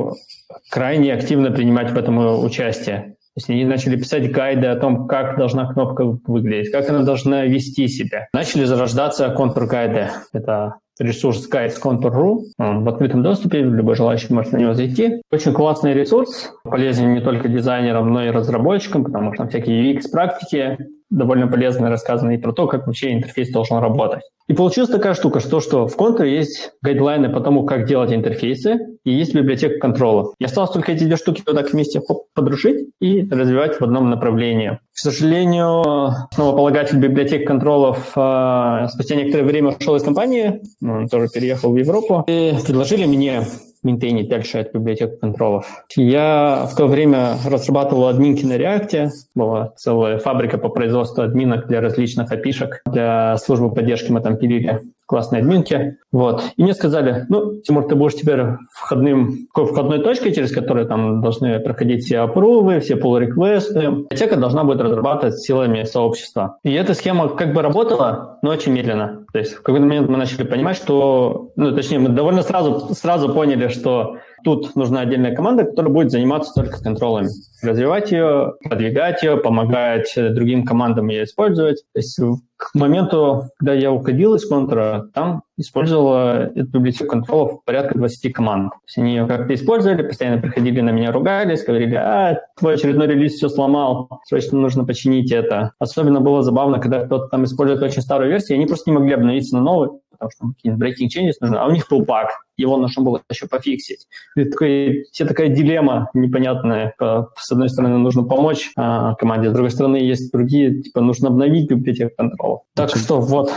[0.71, 3.17] крайне активно принимать в этом участие.
[3.35, 7.45] То есть они начали писать гайды о том, как должна кнопка выглядеть, как она должна
[7.47, 8.29] вести себя.
[8.33, 10.09] Начали зарождаться контур-гайды.
[10.33, 12.43] Это ресурс guides.contour.ru.
[12.59, 15.21] Он в открытом доступе, любой желающий может на него зайти.
[15.33, 20.79] Очень классный ресурс, полезен не только дизайнерам, но и разработчикам, потому что там всякие UX-практики,
[21.15, 24.23] довольно полезно рассказано и про то, как вообще интерфейс должен работать.
[24.47, 28.79] И получилась такая штука, что, что в контуре есть гайдлайны по тому, как делать интерфейсы,
[29.05, 30.35] и есть библиотека контролов.
[30.39, 32.03] И осталось только эти две штуки вот так вместе
[32.35, 34.79] подружить и развивать в одном направлении.
[34.93, 41.73] К сожалению, основополагатель библиотек контролов э, спустя некоторое время ушел из компании, он тоже переехал
[41.73, 43.45] в Европу, и предложили мне
[43.85, 45.85] мейнтейнить дальше эту библиотеку контролов.
[45.97, 49.09] Я в то время разрабатывал админки на React.
[49.35, 52.83] Была целая фабрика по производству админок для различных опишек.
[52.87, 55.99] Для службы поддержки мы там пилили классные админки.
[56.13, 56.43] Вот.
[56.57, 58.41] И мне сказали, ну, Тимур, ты будешь теперь
[58.73, 64.65] входным, входной точкой, через которую там должны проходить все опрувы, все pull реквесты Библиотека должна
[64.65, 66.59] будет разрабатывать силами сообщества.
[66.63, 69.27] И эта схема как бы работала, но очень медленно.
[69.33, 73.33] То есть в какой-то момент мы начали понимать, что, ну, точнее, мы довольно сразу, сразу
[73.33, 77.29] поняли, что тут нужна отдельная команда, которая будет заниматься только контролами.
[77.63, 81.83] Развивать ее, продвигать ее, помогать другим командам ее использовать.
[81.93, 82.21] То есть
[82.57, 88.73] к моменту, когда я уходил из контура, там использовала эту библиотеку контролов порядка 20 команд.
[88.73, 93.07] То есть они ее как-то использовали, постоянно приходили на меня, ругались, говорили, а, твой очередной
[93.07, 95.73] релиз все сломал, срочно нужно починить это.
[95.79, 99.15] Особенно было забавно, когда кто-то там использует очень старую версию, и они просто не могли
[99.15, 102.77] обновиться на новую, потому что какие-нибудь breaking changes нужны, а у них был баг, его
[102.77, 104.07] нужно было еще пофиксить.
[104.37, 106.95] И такой, все такая дилемма непонятная.
[107.37, 111.69] С одной стороны, нужно помочь а, команде, с другой стороны, есть другие, типа, нужно обновить
[111.69, 112.63] библиотеку контрола.
[112.75, 113.51] Так что вот,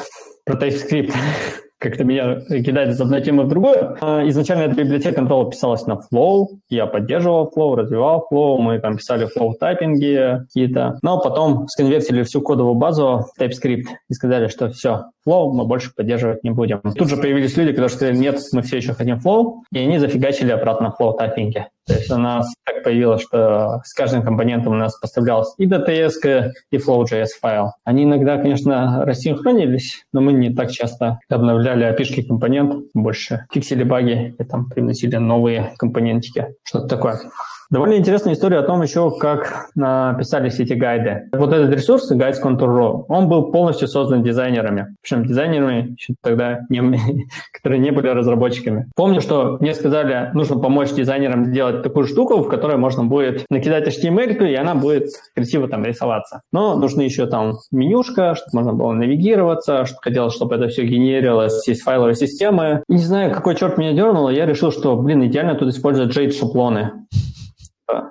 [0.46, 1.13] про TypeScript
[1.80, 3.98] как-то меня кидает из одной темы в другую.
[4.02, 8.98] А, изначально эта библиотека контрола писалась на Flow, я поддерживал Flow, развивал Flow, мы там
[8.98, 14.70] писали Flow тайпинги какие-то, но потом сконвертили всю кодовую базу в TypeScript и сказали, что
[14.70, 16.82] все, Flow мы больше поддерживать не будем.
[16.82, 20.52] Тут же появились люди, которые сказали, нет, мы все еще хотим Flow, и они зафигачили
[20.52, 21.68] обратно Flow тайпинги.
[21.88, 26.52] То есть у нас так появилось, что с каждым компонентом у нас поставлялся и DTS,
[26.70, 27.72] и Flow.js файл.
[27.86, 34.36] Они иногда, конечно, рассинхронились, но мы не так часто обновляли опишки компонент, больше фиксили баги
[34.38, 36.56] и там приносили новые компонентики.
[36.63, 37.19] Что-то такое.
[37.69, 41.30] Довольно интересная история о том еще, как написались эти гайды.
[41.34, 44.95] Вот этот ресурс, Guides Contour.ru, он был полностью создан дизайнерами.
[45.01, 46.80] Причем дизайнерами еще тогда, не,
[47.51, 48.88] которые не были разработчиками.
[48.95, 53.88] Помню, что мне сказали, нужно помочь дизайнерам сделать такую штуку, в которой можно будет накидать
[53.88, 56.41] HTML, и она будет красиво там рисоваться.
[56.53, 61.67] Но нужны еще там менюшка, чтобы можно было навигироваться, что хотелось, чтобы это все генерировалось
[61.67, 62.84] из файловой системы.
[62.88, 66.91] Не знаю, какой черт меня дернул, я решил, что, блин, идеально тут использовать Jade-шаблоны.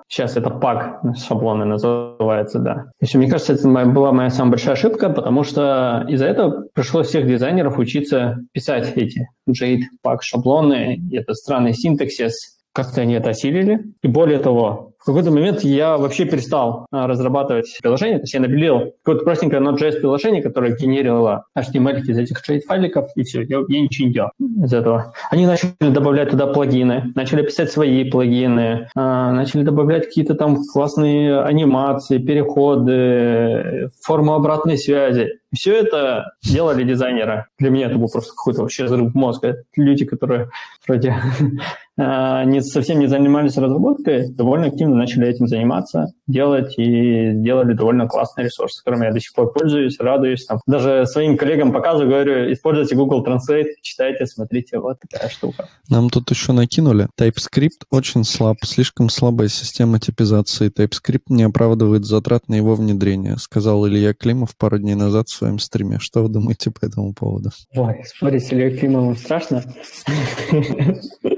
[0.07, 2.73] Сейчас это пак шаблоны называется, да.
[2.75, 7.07] То есть, мне кажется, это была моя самая большая ошибка, потому что из-за этого пришлось
[7.07, 13.79] всех дизайнеров учиться писать эти Jade пак шаблоны, это странный синтаксис, как-то они это осилили.
[14.03, 18.93] И более того, какой-то момент я вообще перестал а, разрабатывать приложение, то есть я напилил
[19.03, 24.07] какое-то простенькое Node.js приложение, которое генерировало HTML из этих трейд-файликов, и все, я, я ничего
[24.07, 24.29] не делал
[24.63, 25.13] из этого.
[25.29, 31.41] Они начали добавлять туда плагины, начали писать свои плагины, а, начали добавлять какие-то там классные
[31.41, 35.39] анимации, переходы, форму обратной связи.
[35.55, 37.45] Все это делали дизайнеры.
[37.57, 39.63] Для меня это был просто какой-то вообще взрыв мозга.
[39.75, 40.49] Люди, которые
[40.85, 41.15] вроде
[41.97, 48.07] а, не, совсем не занимались разработкой, довольно активно начали этим заниматься, делать и сделали довольно
[48.07, 50.45] классный ресурс, которым я до сих пор пользуюсь, радуюсь.
[50.45, 55.69] Там, даже своим коллегам показываю, говорю, используйте Google Translate, читайте, смотрите, вот такая штука.
[55.89, 57.07] Нам тут еще накинули.
[57.19, 60.71] TypeScript очень слаб, слишком слабая система типизации.
[60.71, 65.59] TypeScript не оправдывает затрат на его внедрение, сказал Илья Климов пару дней назад в своем
[65.59, 65.99] стриме.
[65.99, 67.51] Что вы думаете по этому поводу?
[67.75, 69.63] Ой, спорить с Ильей Климовым страшно.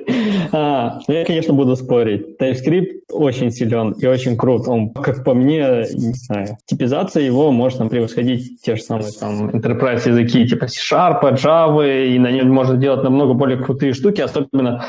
[0.51, 2.39] А, ну, я, конечно, буду спорить.
[2.41, 4.67] TypeScript очень силен и очень крут.
[4.67, 9.49] Он, как по мне, не знаю, типизация его может там, превосходить те же самые там
[9.49, 14.83] enterprise языки типа C-Sharp, Java, и на нем можно делать намного более крутые штуки, особенно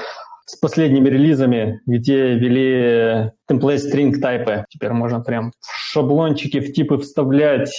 [0.51, 4.65] с последними релизами, где ввели template string тайпы.
[4.69, 7.71] Теперь можно прям в шаблончики, в типы вставлять,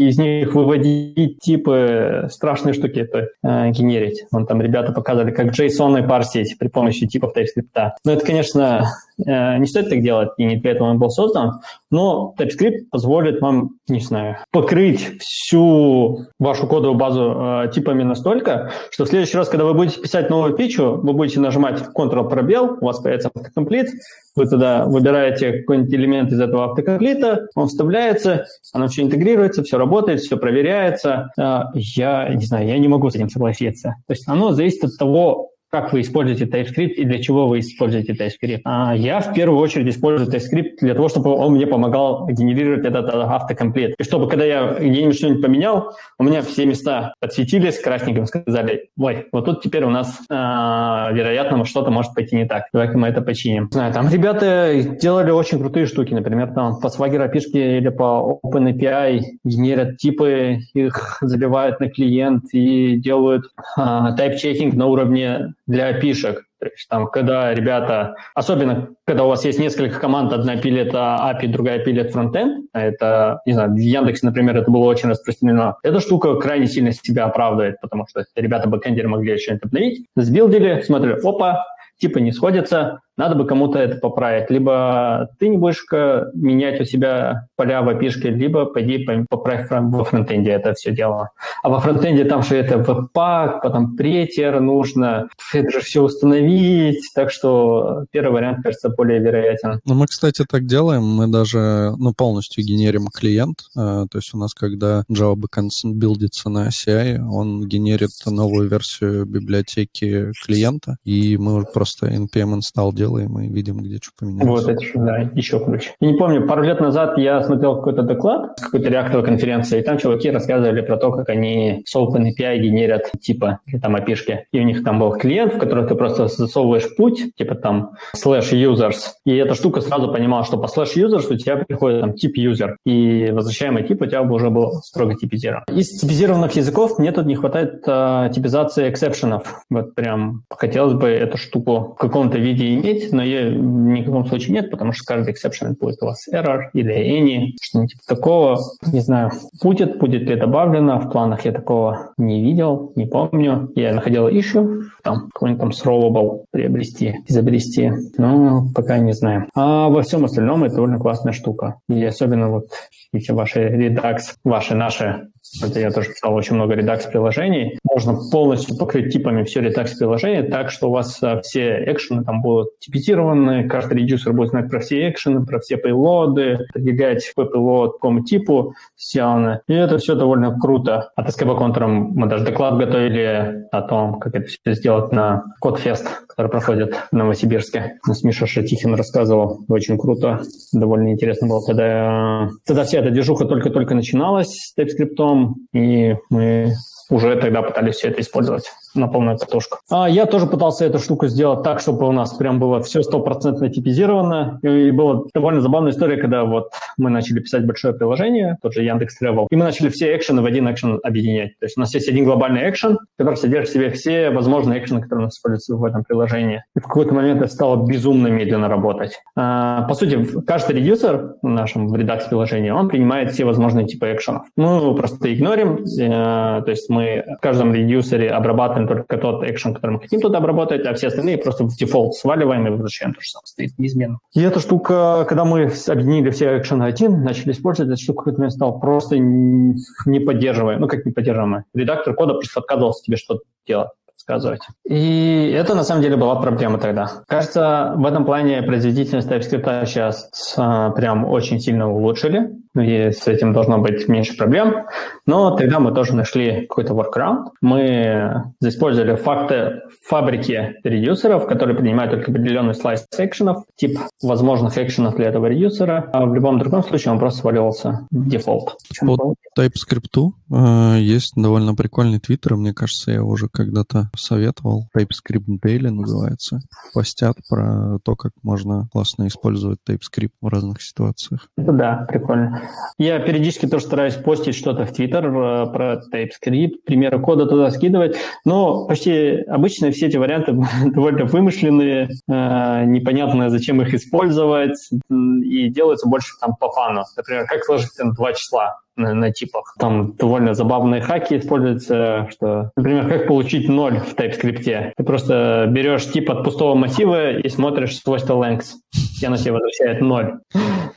[0.00, 4.24] из них выводить типы, страшные штуки это э, генерить.
[4.30, 7.90] Вон там ребята показывали, как JSON парсить при помощи типов TypeScript.
[8.04, 8.86] Но это, конечно,
[9.18, 11.60] э, не стоит так делать, и не для этого он был создан,
[11.90, 17.36] но TypeScript позволит вам, не знаю, покрыть всю вашу кодовую базу
[17.66, 21.40] э, типами настолько, что в следующий раз, когда вы будете писать новую фичу, вы будете
[21.40, 23.88] нажимать Ctrl-пробел, у вас появится автокомплит,
[24.36, 30.20] вы туда выбираете какой-нибудь элемент из этого автокомплита, он вставляется, оно все интегрируется, все работает,
[30.20, 31.30] все проверяется.
[31.38, 33.96] Э, я не знаю, я не могу с этим согласиться.
[34.06, 38.12] То есть оно зависит от того, как вы используете TypeScript и для чего вы используете
[38.12, 38.60] TypeScript.
[38.64, 43.08] А я в первую очередь использую TypeScript для того, чтобы он мне помогал генерировать этот
[43.08, 43.94] автокомплект.
[43.98, 49.26] И чтобы, когда я где-нибудь что-нибудь поменял, у меня все места подсветились красненьким, сказали, ой,
[49.32, 52.64] вот тут теперь у нас, э, вероятно, что-то может пойти не так.
[52.72, 53.68] Давай-ка мы это починим.
[53.70, 56.12] Знаю, там ребята делали очень крутые штуки.
[56.12, 62.96] Например, там по Swagger API или по OpenAPI генерят типы, их забивают на клиент и
[62.96, 63.44] делают
[63.76, 66.44] э, type-checking на уровне для пишек.
[66.58, 71.46] То есть там, когда ребята, особенно когда у вас есть несколько команд, одна пилит API,
[71.46, 75.76] другая пилит фронтенд, это, не знаю, в Яндексе, например, это было очень распространено.
[75.82, 81.18] Эта штука крайне сильно себя оправдывает, потому что ребята бэкэндеры могли что-нибудь обновить, сбилдили, смотрели,
[81.24, 81.64] опа,
[81.98, 84.50] типа не сходится, надо бы кому-то это поправить.
[84.50, 85.84] Либо ты не будешь
[86.32, 91.28] менять у себя поля в API, либо пойди поправь во фронтенде это все дело.
[91.62, 97.30] А во фронтенде там же это веб-пак, потом претер нужно, это же все установить, так
[97.30, 99.80] что первый вариант, кажется, более вероятен.
[99.84, 104.38] Ну, мы, кстати, так делаем, мы даже ну, полностью генерим клиент, э, то есть у
[104.38, 111.66] нас, когда Java Backend билдится на CI, он генерит новую версию библиотеки клиента, и мы
[111.66, 114.64] просто npm install делаем делаем и видим, где что поменялось.
[114.64, 115.92] Вот это да, еще круче.
[116.00, 119.82] Я не помню, пару лет назад я смотрел какой-то доклад с какой-то реактовой конференции, и
[119.82, 124.16] там чуваки рассказывали про то, как они с OpenAPI генерят типа или там api
[124.52, 128.52] И у них там был клиент, в который ты просто засовываешь путь, типа там slash
[128.52, 132.38] users, и эта штука сразу понимала, что по slash users у тебя приходит там тип
[132.38, 135.64] user, и возвращаемый тип у тебя уже был строго типизирован.
[135.68, 139.62] Из типизированных языков мне тут не хватает э, типизации эксепшенов.
[139.70, 144.06] Вот прям хотелось бы эту штуку в каком-то виде иметь, иметь, но ее ни в
[144.06, 148.02] каком случае нет, потому что каждый exception будет у вас error или any, что-нибудь типа
[148.06, 148.58] такого.
[148.92, 149.30] Не знаю,
[149.62, 153.70] будет, будет ли добавлено, в планах я такого не видел, не помню.
[153.74, 159.46] Я находил issue, там какой-нибудь там throwable приобрести, изобрести, но пока не знаю.
[159.54, 161.76] А во всем остальном это довольно классная штука.
[161.88, 162.66] И особенно вот
[163.12, 165.28] эти ваши Redux, ваши, наши
[165.62, 167.78] это я тоже писал очень много редакс-приложений.
[167.82, 172.78] Можно полностью покрыть типами все редакс-приложения так, что у вас а, все экшены там будут
[172.80, 178.24] типизированы, каждый редюсер будет знать про все экшены, про все пейлоды, продвигать по пейлод какому
[178.24, 179.60] типу сделано.
[179.68, 181.10] И это все довольно круто.
[181.14, 186.06] От SKB контуром мы даже доклад готовили о том, как это все сделать на CodeFest,
[186.28, 187.98] который проходит в Новосибирске.
[188.06, 189.64] Нас Миша Шатихин рассказывал.
[189.68, 190.40] Очень круто.
[190.72, 191.64] Довольно интересно было.
[191.64, 196.72] Тогда, тогда вся эта движуха только-только начиналась с TypeScript, и мы
[197.10, 199.78] уже тогда пытались все это использовать на полную катушку.
[199.90, 203.68] А я тоже пытался эту штуку сделать так, чтобы у нас прям было все стопроцентно
[203.70, 204.58] типизировано.
[204.62, 209.20] И была довольно забавная история, когда вот мы начали писать большое приложение, тот же Яндекс
[209.22, 211.58] Travel, и мы начали все экшены в один экшен объединять.
[211.58, 215.00] То есть у нас есть один глобальный экшен, который содержит в себе все возможные экшены,
[215.00, 216.64] которые у нас используются в этом приложении.
[216.76, 219.18] И в какой-то момент это стало безумно медленно работать.
[219.36, 224.46] А, по сути, каждый редюсер в нашем Redux-приложении, он принимает все возможные типы экшенов.
[224.56, 229.44] Мы его просто игнорим, э, то есть мы в каждом редюсере обрабатываем обрабатываем только тот
[229.44, 233.14] экшен, который мы хотим туда обработать, а все остальные просто в дефолт сваливаем и возвращаем
[233.14, 234.18] то, что самое стоит неизменно.
[234.34, 238.80] И эта штука, когда мы объединили все экшены один, начали использовать, эта штука какой-то стал
[238.80, 240.80] просто не поддерживаемой.
[240.80, 241.64] Ну, как не поддерживаемой.
[241.74, 243.90] Редактор кода просто отказывался тебе что-то делать
[244.20, 244.60] сказывать.
[244.84, 247.10] И это на самом деле была проблема тогда.
[247.26, 252.50] Кажется, в этом плане производительность TypeScript сейчас а, прям очень сильно улучшили.
[252.74, 254.86] Ну, и с этим должно быть меньше проблем.
[255.26, 257.50] Но тогда мы тоже нашли какой-то workaround.
[257.60, 265.28] Мы использовали факты фабрики редюсеров, которые принимают только определенный слайс экшенов, тип возможных экшенов для
[265.28, 266.08] этого редюсера.
[266.12, 268.76] А в любом другом случае он просто сваливался в дефолт.
[269.00, 274.88] По TypeScript э, есть довольно прикольный твиттер, мне кажется, я уже когда-то советовал.
[274.96, 276.60] TypeScript Daily называется.
[276.94, 281.48] Постят про то, как можно классно использовать TypeScript в разных ситуациях.
[281.56, 282.59] Да, прикольно.
[282.98, 288.16] Я периодически тоже стараюсь постить что-то в Twitter э, про TypeScript, примеры кода туда скидывать,
[288.44, 290.52] но почти обычно все эти варианты
[290.86, 294.78] довольно вымышленные, э, непонятно, зачем их использовать,
[295.10, 297.02] и делаются больше там по фану.
[297.16, 299.74] Например, как сложить там два числа на, на типах.
[299.78, 304.92] Там довольно забавные хаки используются, что, например, как получить ноль в TypeScript.
[304.96, 308.74] Ты просто берешь тип от пустого массива и смотришь свойство length,
[309.20, 310.40] и оно тебе возвращает ноль.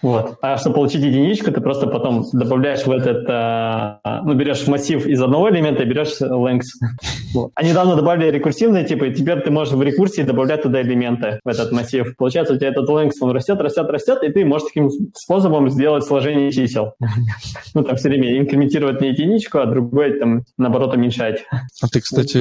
[0.02, 0.38] Вот.
[0.42, 5.22] А чтобы получить единичку, ты просто потом добавляешь в этот, а, ну, берешь массив из
[5.22, 6.64] одного элемента и берешь length.
[7.34, 7.52] Вот.
[7.56, 11.48] А недавно добавили рекурсивные типы, и теперь ты можешь в рекурсии добавлять туда элементы в
[11.48, 12.16] этот массив.
[12.16, 16.04] Получается, у тебя этот length, он растет, растет, растет, и ты можешь таким способом сделать
[16.04, 16.94] сложение чисел.
[17.74, 21.44] Ну, там все время инкрементировать не единичку, а другой там, наоборот, уменьшать.
[21.82, 22.38] А ты, кстати,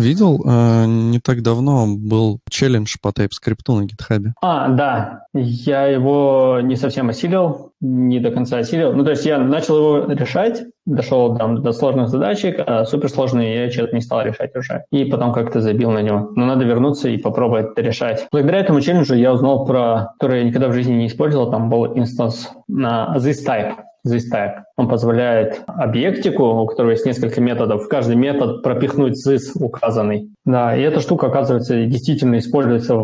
[0.00, 4.32] видел, э, не так давно был челлендж по TypeScript на GitHub?
[4.40, 5.26] А, да.
[5.34, 8.92] Я его не совсем осилил, не до конца осилил.
[8.92, 13.70] Ну, то есть я начал его решать, дошел там, до сложных задачек, а суперсложные я
[13.70, 14.84] что-то не стал решать уже.
[14.90, 16.30] И потом как-то забил на него.
[16.34, 18.26] Но надо вернуться и попробовать решать.
[18.32, 21.96] Благодаря этому челленджу я узнал про, который я никогда в жизни не использовал, там был
[21.96, 23.74] инстанс на this type
[24.06, 24.62] this type.
[24.76, 30.30] Он позволяет объектику, у которого есть несколько методов, в каждый метод пропихнуть this указанный.
[30.44, 32.94] Да, и эта штука, оказывается, действительно используется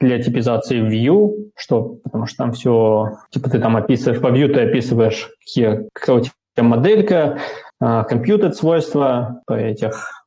[0.00, 4.62] для типизации view, что, потому что там все, типа ты там описываешь, по view ты
[4.62, 7.38] описываешь, какие, какая у тебя моделька,
[7.82, 10.19] computed свойства по этих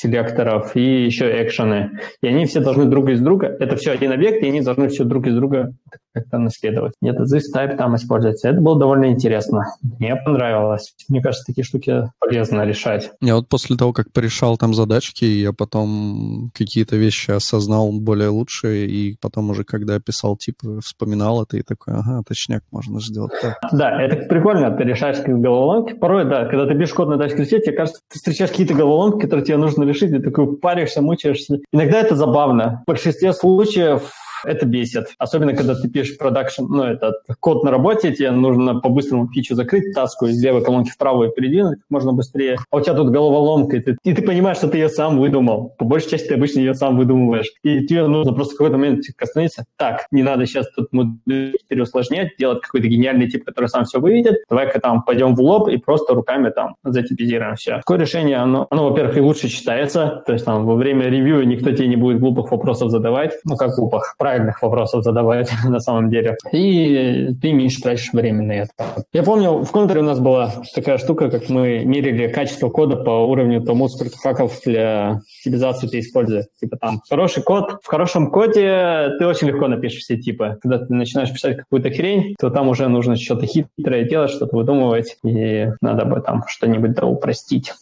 [0.00, 1.98] селекторов и еще экшены.
[2.22, 5.04] И они все должны друг из друга, это все один объект, и они должны все
[5.04, 5.72] друг из друга
[6.12, 6.92] как-то наследовать.
[7.00, 8.48] Где-то this type там используется.
[8.48, 9.64] Это было довольно интересно.
[9.98, 10.94] Мне понравилось.
[11.08, 13.12] Мне кажется, такие штуки полезно решать.
[13.20, 18.86] Я вот после того, как порешал там задачки, я потом какие-то вещи осознал более лучше,
[18.86, 23.58] и потом уже, когда писал тип, вспоминал это и такой, ага, точняк, можно сделать так.
[23.72, 25.94] Да, это прикольно, ты решаешь головоломки.
[25.94, 29.44] Порой, да, когда ты пишешь код на TypeScript, тебе кажется, ты встречаешь какие-то головоломки, которые
[29.44, 31.58] тебе нужно решить, ты такой паришься, мучаешься.
[31.72, 32.82] Иногда это забавно.
[32.84, 34.10] В большинстве случаев
[34.44, 35.06] это бесит.
[35.18, 39.94] Особенно, когда ты пишешь продакшн, ну, этот код на работе, тебе нужно по-быстрому фичу закрыть,
[39.94, 42.56] таску из левой колонки в правую передвинуть как можно быстрее.
[42.70, 45.74] А у тебя тут головоломка, и ты, и ты понимаешь, что ты ее сам выдумал.
[45.78, 47.50] По большей части ты обычно ее сам выдумываешь.
[47.62, 49.64] И тебе нужно просто в какой-то момент остановиться.
[49.76, 50.90] Так, не надо сейчас тут
[51.68, 54.38] переусложнять, делать какой-то гениальный тип, который сам все выведет.
[54.48, 57.76] Давай-ка там пойдем в лоб и просто руками там затипизируем все.
[57.76, 60.22] Такое решение, оно, оно во-первых, и лучше читается.
[60.26, 63.34] То есть там во время ревью никто тебе не будет глупых вопросов задавать.
[63.44, 64.14] Ну, как глупых?
[64.30, 66.36] Правильных вопросов задавать на самом деле.
[66.52, 68.72] И ты меньше тратишь время на это.
[69.12, 73.26] Я помню, в контуре у нас была такая штука, как мы мерили качество кода по
[73.26, 76.44] уровню тому, сколько хаков для типизации ты используешь.
[76.60, 77.80] Типа там хороший код.
[77.82, 80.58] В хорошем коде ты очень легко напишешь все типы.
[80.62, 85.16] Когда ты начинаешь писать какую-то хрень, то там уже нужно что-то хитрое делать, что-то выдумывать,
[85.24, 87.72] и надо бы там что-нибудь да упростить.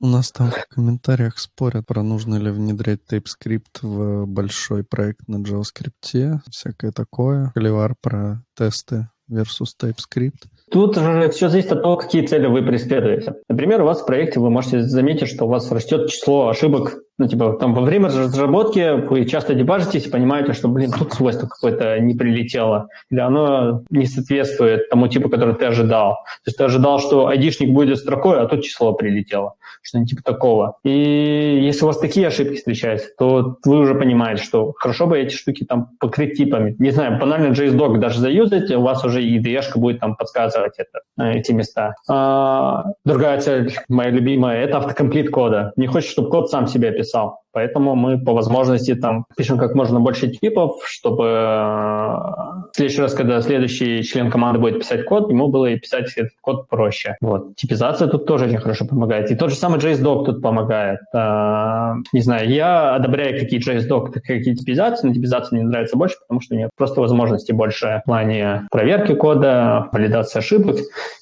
[0.00, 5.36] У нас там в комментариях спорят про нужно ли внедрять TypeScript в большой проект на
[5.36, 7.52] JavaScript, всякое такое.
[7.54, 10.46] Холивар про тесты versus TypeScript.
[10.70, 13.34] Тут же все зависит от того, какие цели вы преследуете.
[13.48, 17.28] Например, у вас в проекте вы можете заметить, что у вас растет число ошибок ну,
[17.28, 22.00] типа, там во время разработки вы часто дебажитесь и понимаете, что, блин, тут свойство какое-то
[22.00, 26.14] не прилетело, или оно не соответствует тому типу, который ты ожидал.
[26.44, 30.78] То есть ты ожидал, что айдишник будет строкой, а тут число прилетело, что-нибудь типа такого.
[30.84, 35.34] И если у вас такие ошибки встречаются, то вы уже понимаете, что хорошо бы эти
[35.34, 36.74] штуки там покрыть типами.
[36.78, 41.38] Не знаю, банально JSDoc даже заюзать, у вас уже IDE-шка будет там подсказывать это, э,
[41.38, 41.94] эти места.
[42.08, 45.72] А, другая цель, моя любимая, это автокомплит кода.
[45.76, 47.43] Не хочешь, чтобы код сам себя писал.
[47.54, 53.14] Поэтому мы по возможности там пишем как можно больше типов, чтобы э, в следующий раз,
[53.14, 57.16] когда следующий член команды будет писать код, ему было и писать этот код проще.
[57.20, 57.54] Вот.
[57.54, 59.30] Типизация тут тоже очень хорошо помогает.
[59.30, 60.98] И тот же самый JSDoc тут помогает.
[61.14, 66.40] А, не знаю, я одобряю какие JSDoc, какие типизации, но типизация мне нравится больше, потому
[66.40, 70.76] что нет просто возможностей больше в плане проверки кода, валидации ошибок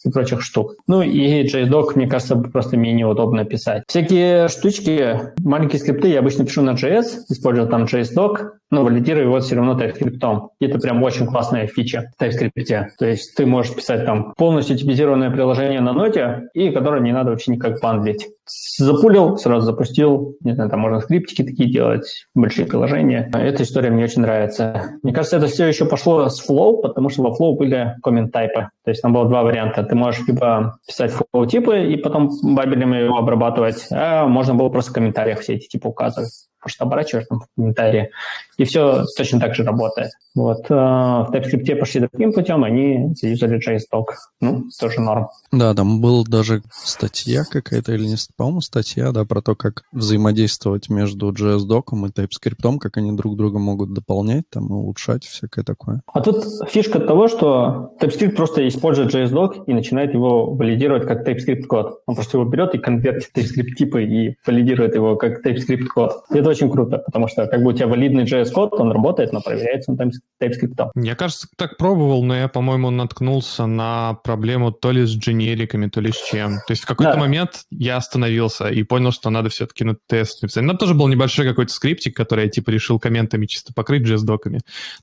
[0.05, 0.77] и прочих штук.
[0.87, 3.85] Ну и JSDoc, мне кажется, просто менее удобно писать.
[3.87, 9.41] Всякие штучки, маленькие скрипты я обычно пишу на JS, использую там JSDoc, но валидируй его
[9.41, 10.49] все равно TypeScript.
[10.61, 12.87] И это прям очень классная фича в TypeScript.
[12.99, 17.31] То есть ты можешь писать там полностью типизированное приложение на ноте, и которое не надо
[17.31, 18.29] вообще никак бандлить.
[18.79, 23.31] Запулил, сразу запустил, не знаю, там можно скриптики такие делать, большие приложения.
[23.33, 24.99] Эта история мне очень нравится.
[25.03, 28.69] Мне кажется, это все еще пошло с Flow, потому что во Flow были коммент-тайпы.
[28.85, 29.83] То есть там было два варианта.
[29.85, 34.95] Ты можешь либо писать Flow-типы и потом бабелями его обрабатывать, а можно было просто в
[34.95, 36.31] комментариях все эти типы указывать
[36.63, 38.11] просто оборачиваешь там в комментарии,
[38.57, 40.13] и все точно так же работает.
[40.35, 40.65] Вот.
[40.71, 44.05] А, в TypeScript пошли другим путем, они заюзали JSDoc.
[44.41, 45.29] Ну, тоже норм.
[45.51, 50.89] Да, там была даже статья какая-то, или не, по-моему, статья, да, про то, как взаимодействовать
[50.89, 56.03] между JSDoc и TypeScript, как они друг друга могут дополнять, там, улучшать, всякое такое.
[56.13, 61.65] А тут фишка того, что TypeScript просто использует JSDoc и начинает его валидировать как TypeScript
[61.65, 62.01] код.
[62.07, 66.25] Он просто его берет и конвертит TypeScript типы и валидирует его как TypeScript код.
[66.31, 69.93] Это очень круто, потому что как бы у тебя валидный JS-код, он работает, но проверяется
[69.93, 70.91] он TypeScript.
[70.97, 76.01] Я, кажется, так пробовал, но я, по-моему, наткнулся на проблему то ли с дженериками, то
[76.01, 76.59] ли с чем.
[76.67, 77.19] То есть в какой-то да.
[77.19, 80.67] момент я остановился и понял, что надо все-таки на тест написать.
[80.67, 84.61] Там тоже был небольшой какой-то скриптик, который я типа решил комментами чисто покрыть JS-доками,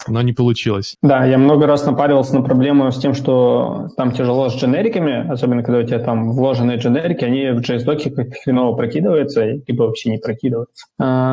[0.07, 0.95] но не получилось.
[1.01, 5.63] Да, я много раз напаривался на проблему с тем, что там тяжело с дженериками, особенно
[5.63, 10.17] когда у тебя там вложенные дженерики, они в JS-доке как хреново прокидываются, либо вообще не
[10.17, 10.85] прокидываются.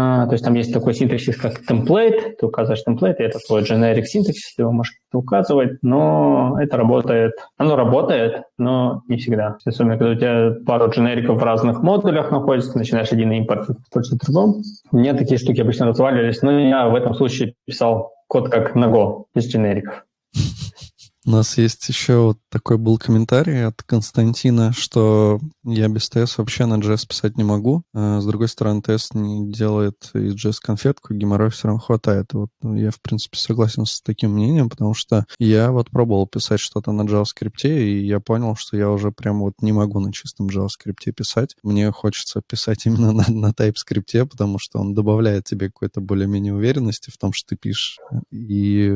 [0.07, 3.63] А, то есть там есть такой синтаксис, как template, ты указываешь template, и это твой
[3.63, 9.57] generic синтаксис, ты его можешь указывать, но это работает, оно работает, но не всегда.
[9.65, 14.23] Особенно, когда у тебя пару дженериков в разных модулях находится, ты начинаешь один импорт использовать
[14.25, 14.63] другом.
[14.93, 19.25] Мне такие штуки обычно разваливались, но я в этом случае писал код как на Go
[19.35, 20.05] из дженериков.
[21.27, 26.67] У нас есть еще вот такой был комментарий от Константина, что я без TS вообще
[26.67, 27.83] на JS писать не могу.
[27.93, 32.33] А с другой стороны, TS не делает из JS конфетку, геморрой все равно хватает.
[32.33, 36.61] вот ну, я, в принципе, согласен с таким мнением, потому что я вот пробовал писать
[36.61, 40.47] что-то на JavaScript, и я понял, что я уже прям вот не могу на чистом
[40.47, 41.57] JavaScript писать.
[41.65, 47.11] Мне хочется писать именно на, на TypeScript, потому что он добавляет тебе какой-то более-менее уверенности
[47.11, 47.99] в том, что ты пишешь.
[48.31, 48.95] И,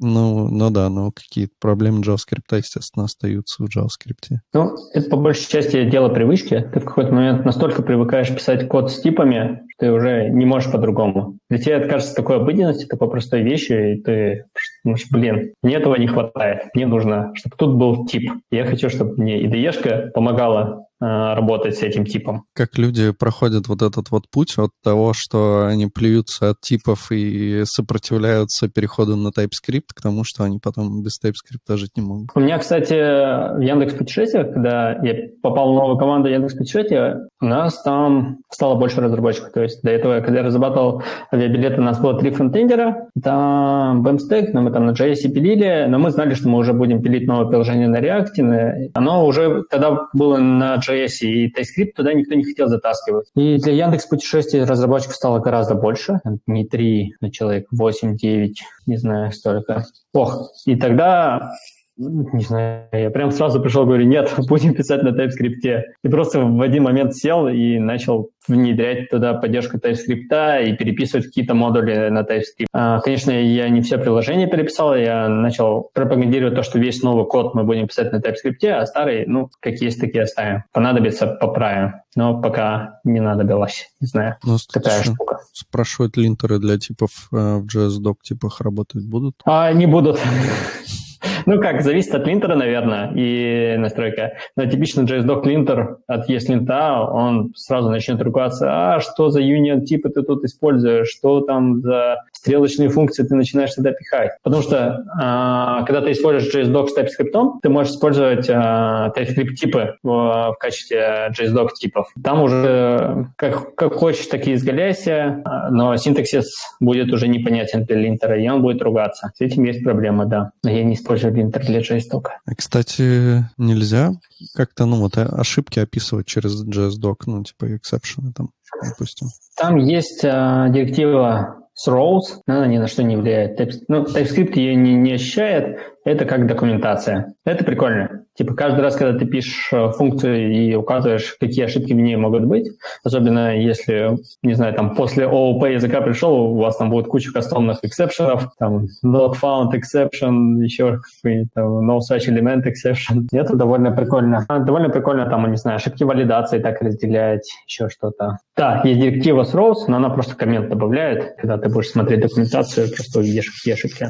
[0.00, 4.38] ну, ну да, но какие-то проблемы JavaScript, естественно, остаются в JavaScript.
[4.52, 6.68] Ну, это по большей части дело привычки.
[6.72, 10.72] Ты в какой-то момент настолько привыкаешь писать код с типами, что ты уже не можешь
[10.72, 11.38] по-другому.
[11.48, 14.44] Для тебя это кажется такой обыденностью, такой простой вещью, и ты
[14.84, 16.68] думаешь, блин, мне этого не хватает.
[16.74, 18.30] Мне нужно, чтобы тут был тип.
[18.50, 22.44] Я хочу, чтобы мне IDE-шка помогала Э, работать с этим типом.
[22.54, 27.62] Как люди проходят вот этот вот путь от того, что они плюются от типов и
[27.64, 32.28] сопротивляются переходу на TypeScript, к тому, что они потом без TypeScript жить не могут.
[32.34, 37.46] У меня, кстати, в Яндекс Путешествиях, когда я попал в новую команду Яндекс Путешествия, у
[37.46, 39.52] нас там стало больше разработчиков.
[39.52, 41.02] То есть до этого, когда я разрабатывал
[41.32, 45.98] авиабилеты, у нас было три фронтендера, там BAMStack, но мы там на JS пилили, но
[45.98, 48.90] мы знали, что мы уже будем пилить новое приложение на React.
[48.94, 53.26] Оно уже тогда было на JS, и TypeScript туда никто не хотел затаскивать.
[53.34, 58.52] И для Яндекс путешествий разработчиков стало гораздо больше, не 3 человек, 8-9,
[58.86, 59.84] не знаю, столько.
[60.12, 61.52] Ох, и тогда
[62.00, 65.82] не знаю, я прям сразу пришел, говорю, нет, будем писать на TypeScript.
[66.02, 71.54] И просто в один момент сел и начал внедрять туда поддержку TypeScript и переписывать какие-то
[71.54, 72.66] модули на TypeScript.
[72.72, 77.54] А, конечно, я не все приложения переписал, я начал пропагандировать то, что весь новый код
[77.54, 80.64] мы будем писать на TypeScript, а старый, ну, как есть, такие оставим.
[80.72, 81.94] Понадобится, поправим.
[82.16, 83.88] Но пока не надобилось.
[84.00, 85.40] Не знаю, ну, такая штука.
[85.52, 89.36] Спрашивают, линтеры для типов э, в JS-Doc типах работать будут?
[89.44, 90.18] А, не будут.
[91.50, 94.34] Ну как, зависит от линтера, наверное, и настройка.
[94.54, 96.70] Но типичный JSDoc линтер от ESLint,
[97.10, 102.18] он сразу начнет ругаться, а что за union типы ты тут используешь, что там за
[102.30, 104.30] стрелочные функции ты начинаешь сюда пихать.
[104.44, 109.96] Потому что а, когда ты используешь JSDoc с TypeScript, ты можешь использовать а, TypeScript типы
[110.04, 112.12] в, в качестве JSDoc типов.
[112.22, 115.42] Там уже как, как хочешь, так и изгаляйся,
[115.72, 119.32] но синтаксис будет уже непонятен для линтера, и он будет ругаться.
[119.34, 120.52] С этим есть проблема, да.
[120.62, 122.24] Я не использую линтер для JSDoc.
[122.56, 124.12] Кстати, нельзя
[124.54, 128.50] как-то, ну, вот ошибки описывать через JSDoc, ну, типа exception там,
[128.82, 129.28] допустим.
[129.56, 133.58] Там есть а, директива throws, она ни на что не влияет.
[133.88, 137.34] Ну, TypeScript ее не, не ощущает, это как документация.
[137.44, 138.24] Это прикольно.
[138.34, 142.46] Типа каждый раз, когда ты пишешь э, функцию и указываешь, какие ошибки в ней могут
[142.46, 142.68] быть,
[143.04, 147.80] особенно если, не знаю, там после OOP языка пришел, у вас там будет куча кастомных
[147.82, 153.26] эксепшенов, там not found exception, еще какой-нибудь там no such element exception.
[153.30, 154.46] И это довольно прикольно.
[154.48, 158.38] А, довольно прикольно там, не знаю, ошибки валидации так разделять, еще что-то.
[158.56, 161.34] Да, есть директива throws, но она просто коммент добавляет.
[161.36, 164.08] Когда ты будешь смотреть документацию, просто увидишь, какие ошибки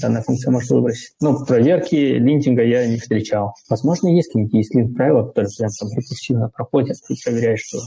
[0.00, 1.14] данная функция может выбросить.
[1.20, 3.54] Но проверки линтинга я не встречал.
[3.68, 7.78] Возможно, есть какие-нибудь есть линт-правила, которые прям там рекурсивно проходят, и проверяешь, что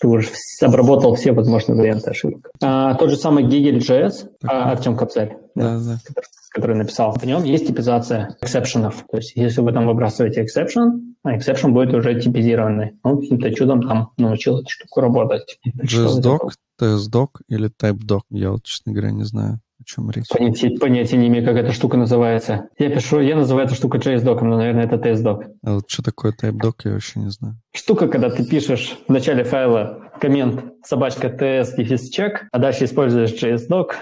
[0.00, 0.28] ты уже
[0.62, 2.50] обработал все возможные варианты ошибок.
[2.62, 5.98] А, тот же самый Gigel.js, а, Артем Капцель, да, да.
[6.04, 9.04] Который, который написал, в нем есть типизация эксепшенов.
[9.10, 12.92] То есть если вы там выбрасываете exception, а exception будет уже типизированный.
[13.02, 15.58] Он каким-то чудом там научил эту штуку работать.
[15.82, 18.22] JSDoc, TSDoc или TypeDoc?
[18.30, 20.28] Я вот, честно говоря, не знаю о чем речь?
[20.28, 22.68] Понятия, понятия не имею, как эта штука называется.
[22.78, 25.44] Я пишу, я называю эту штуку JS-доком, но, наверное, это TS-док.
[25.64, 27.56] А вот что такое TypeDoc, я вообще не знаю.
[27.72, 33.32] Штука, когда ты пишешь в начале файла коммент собачка TS дефис чек, а дальше используешь
[33.32, 33.96] JS-док,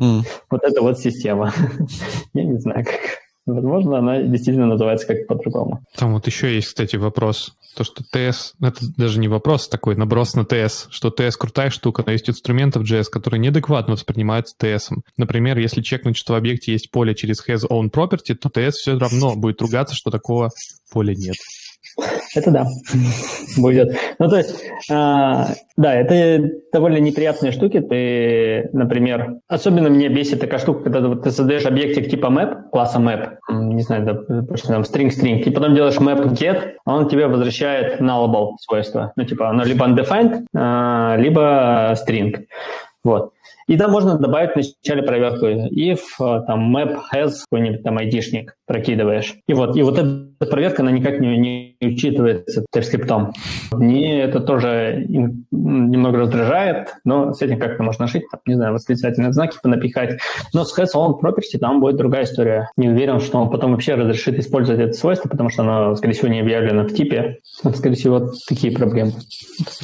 [0.00, 0.20] mm.
[0.50, 1.52] вот это вот система.
[2.34, 3.27] я не знаю, как.
[3.48, 5.80] Возможно, она действительно называется как по-другому.
[5.96, 7.52] Там вот еще есть, кстати, вопрос.
[7.74, 12.02] То, что TS, это даже не вопрос такой, наброс на TS, что TS крутая штука,
[12.04, 14.96] но есть инструменты в JS, которые неадекватно воспринимаются TS.
[15.16, 18.98] Например, если чекнуть, что в объекте есть поле через has own property, то TS все
[18.98, 20.50] равно будет ругаться, что такого
[20.92, 21.36] поля нет.
[22.34, 22.66] Это да,
[23.56, 23.96] будет.
[24.18, 27.80] Ну, то есть, а, да, это довольно неприятные штуки.
[27.80, 32.70] Ты, например, особенно мне бесит такая штука, когда ты, вот, ты создаешь объектик типа map,
[32.70, 38.00] класса map, не знаю, допустим, string-string, и потом делаешь map get, а он тебе возвращает
[38.00, 39.12] nullable свойства.
[39.16, 42.44] Ну, типа, оно либо undefined, а, либо string.
[43.04, 43.32] Вот.
[43.68, 48.54] И там можно добавить в начале проверку if э, там map has какой-нибудь там айдишник
[48.66, 49.34] прокидываешь.
[49.46, 53.32] И вот, и вот эта проверка, она никак не, не учитывается TypeScript.
[53.72, 59.32] Мне это тоже немного раздражает, но с этим как-то можно жить, там, не знаю, восклицательные
[59.32, 60.18] знаки понапихать.
[60.54, 62.70] Но с has on property там будет другая история.
[62.78, 66.28] Не уверен, что он потом вообще разрешит использовать это свойство, потому что оно, скорее всего,
[66.28, 67.38] не объявлено в типе.
[67.74, 69.12] Скорее всего, такие проблемы.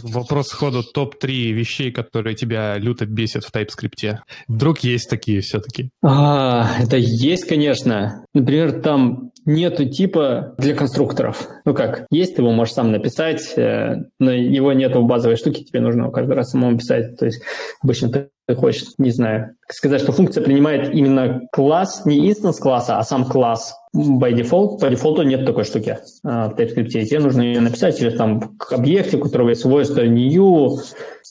[0.03, 4.21] Вопрос сходу топ-3 вещей, которые тебя люто бесят в TypeScript скрипте?
[4.49, 5.91] Вдруг есть такие все-таки?
[6.03, 8.25] А, это есть, конечно.
[8.33, 11.47] Например, там нету типа для конструкторов.
[11.65, 15.65] Ну как, есть, ты его можешь сам написать, э, но его нету в базовой штуке,
[15.65, 17.19] тебе нужно каждый раз самому писать.
[17.19, 17.43] То есть
[17.83, 23.05] обычно ты хочешь, не знаю, сказать, что функция принимает именно класс, не инстанс класса, а
[23.05, 24.79] сам класс by default.
[24.81, 26.89] По дефолту нет такой штуки а, в TypeScript.
[26.89, 30.77] Тебе нужно ее написать через там к объекте, у которого есть свойство new,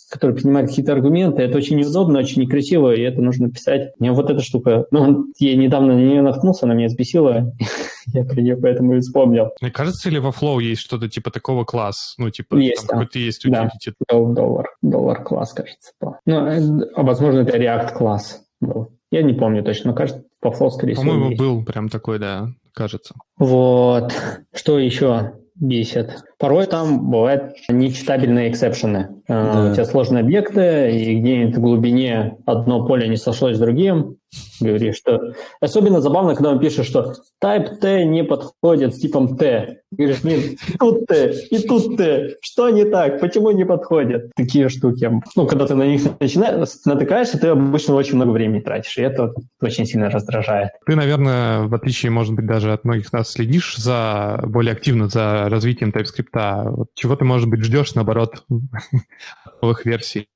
[0.09, 1.41] который принимает какие-то аргументы.
[1.41, 3.91] Это очень неудобно, очень некрасиво, и это нужно писать.
[3.99, 7.51] Мне вот эта штука, ну, я недавно на нее наткнулся, она меня взбесила,
[8.13, 9.49] я про нее поэтому и вспомнил.
[9.59, 12.13] Мне кажется, ли во Flow есть что-то типа такого класс?
[12.17, 13.69] Ну, типа, есть, там какой-то есть да.
[14.09, 15.91] Доллар, доллар класс, кажется.
[16.25, 16.61] Ну, э,
[16.95, 18.91] возможно, это React класс был.
[19.13, 22.47] Я не помню точно, но кажется, по Flow, скорее всего, По-моему, был прям такой, да,
[22.73, 23.13] кажется.
[23.37, 24.11] Вот.
[24.51, 25.33] Что еще?
[25.55, 26.23] бесит.
[26.39, 29.21] Порой там бывают нечитабельные эксепшены.
[29.27, 29.71] А, да.
[29.71, 34.15] У тебя сложные объекты, и где-нибудь в глубине одно поле не сошлось с другим,
[34.59, 35.33] говоришь, что...
[35.59, 37.13] Особенно забавно, когда он пишет, что
[37.43, 39.77] type T не подходит с типом T.
[39.91, 42.35] Говоришь, и тут T, и тут T.
[42.41, 43.19] Что не так?
[43.19, 44.31] Почему не подходит?
[44.35, 45.11] Такие штуки.
[45.35, 49.31] Ну, когда ты на них начинаешь, натыкаешься, ты обычно очень много времени тратишь, и это
[49.61, 50.71] очень сильно раздражает.
[50.85, 55.49] Ты, наверное, в отличие, может быть, даже от многих нас, следишь за более активно за
[55.49, 56.87] развитием TypeScript.
[56.95, 58.43] Чего ты, может быть, ждешь, наоборот,
[59.61, 60.27] новых версий?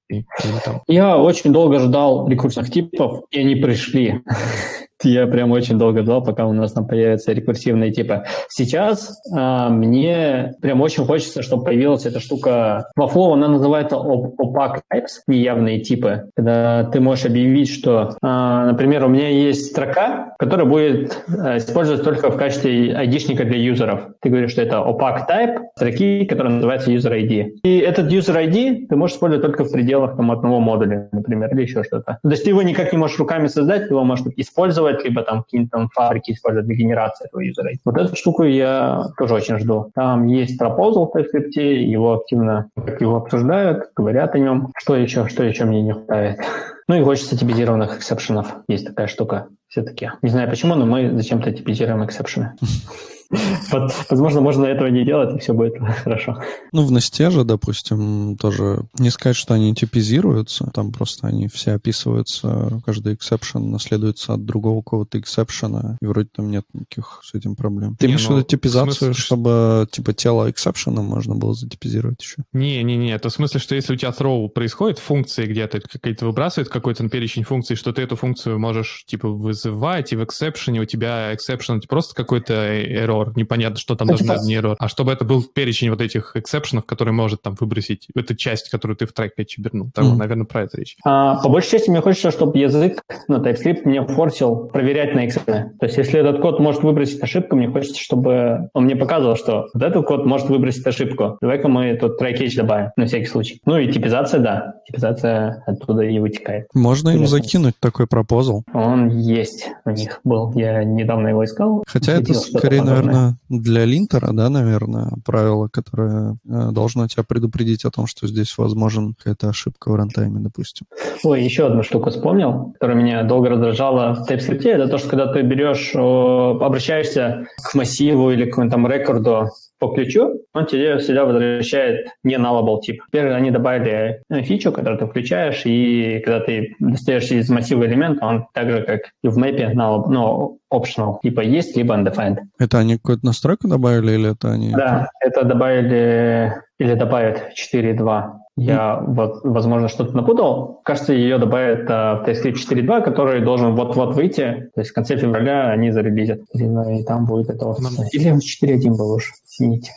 [0.87, 4.21] Я очень долго ждал рекурсивных типов, и они пришли.
[5.03, 8.23] Я прям очень долго ждал, пока у нас там появятся рекурсивные типы.
[8.49, 12.87] Сейчас а, мне прям очень хочется, чтобы появилась эта штука.
[12.95, 16.29] Во Flow она называется opaque types, неявные типы.
[16.35, 22.03] Когда ты можешь объявить, что, а, например, у меня есть строка, которая будет а, использоваться
[22.03, 24.07] только в качестве айдишника для юзеров.
[24.21, 27.59] Ты говоришь, что это opaque type строки, которая называется user ID.
[27.63, 31.61] И этот user ID ты можешь использовать только в пределах там, одного модуля, например, или
[31.61, 32.17] еще что-то.
[32.23, 35.23] То есть ты его никак не можешь руками создать, ты его можешь использовать использовать, либо
[35.23, 37.71] там какие-то там фабрики использовать для генерации этого юзера.
[37.85, 39.91] Вот эту штуку я тоже очень жду.
[39.95, 44.71] Там есть пропозал в TypeScript, его активно как его обсуждают, говорят о нем.
[44.77, 46.39] Что еще, что еще мне не хватает?
[46.89, 48.47] Ну и хочется типизированных эксепшенов.
[48.69, 50.11] Есть такая штука все-таки.
[50.21, 52.53] Не знаю почему, но мы зачем-то типизируем эксепшены.
[53.29, 55.73] Вот, возможно, можно этого не делать, и все будет
[56.03, 56.41] хорошо.
[56.71, 61.47] Ну, в Nest е же, допустим, тоже не сказать, что они типизируются, там просто они
[61.47, 67.21] все описываются, каждый exception наследуется от другого какого-то exception а, и вроде там нет никаких
[67.23, 67.95] с этим проблем.
[67.99, 71.35] Ты Не, имеешь в ну, виду типизацию, смысле, что- чтобы типа тело exception а можно
[71.35, 72.43] было затипизировать еще?
[72.53, 77.07] Не-не-не, это в смысле, что если у тебя throw происходит функции где-то, какие-то выбрасывает какой-то
[77.09, 81.31] перечень функций, что ты эту функцию можешь, типа, вызывать, и в exception е у тебя
[81.31, 81.47] это
[81.87, 86.01] просто какой-то error, непонятно, что там наверное, не error, а чтобы это был перечень вот
[86.01, 89.89] этих эксепшенов, который может там выбросить, эту часть, которую ты в трек чебернул.
[89.93, 90.17] Так, Мгм.
[90.17, 90.95] наверное, про это речь.
[91.05, 95.71] А, по большей части мне хочется, чтобы язык, ну, TypeScript мне форсил проверять на эксепшены.
[95.79, 99.67] То есть если этот код может выбросить ошибку, мне хочется, чтобы он мне показывал, что
[99.73, 101.37] вот этот код может выбросить ошибку.
[101.41, 103.61] Давай-ка мы тут try catch добавим, на всякий случай.
[103.65, 104.73] Ну и типизация, да.
[104.87, 106.67] Типизация оттуда и вытекает.
[106.73, 107.37] Можно им Интересно.
[107.37, 108.63] закинуть такой пропозал.
[108.73, 110.51] Он есть у них был.
[110.55, 111.83] Я недавно его искал.
[111.87, 113.06] Хотя это скорее, подобное.
[113.07, 118.57] Наверное, для линтера, да, наверное, правило, которое э, должно тебя предупредить о том, что здесь
[118.57, 120.85] возможен какая-то ошибка в рантайме, допустим.
[121.23, 124.67] Ой, еще одну штуку вспомнил, которая меня долго раздражала в TypeScript.
[124.67, 129.47] Это то, что когда ты берешь, о, обращаешься к массиву или к какому-то там рекорду
[129.79, 133.01] по ключу, он тебе всегда возвращает не nullable тип.
[133.07, 138.25] Теперь они добавили э, фичу, которую ты включаешь, и когда ты достаешь из массива элемента,
[138.25, 142.37] он так же, как и в мэпе, nullable, ну, optional, типа есть, либо undefined.
[142.59, 144.71] Это они какую-то настройку добавили или это они...
[144.71, 148.23] Да, это добавили или добавят 4.2.
[148.59, 150.81] Я, возможно, что-то напутал.
[150.83, 154.71] Кажется, ее добавят а, в TypeScript 4.2, который должен вот-вот выйти.
[154.73, 156.41] То есть в конце февраля они зарелизят.
[156.53, 157.77] И, ну, и там будет это вот.
[158.13, 159.91] Или он 4.1 был уже, извините.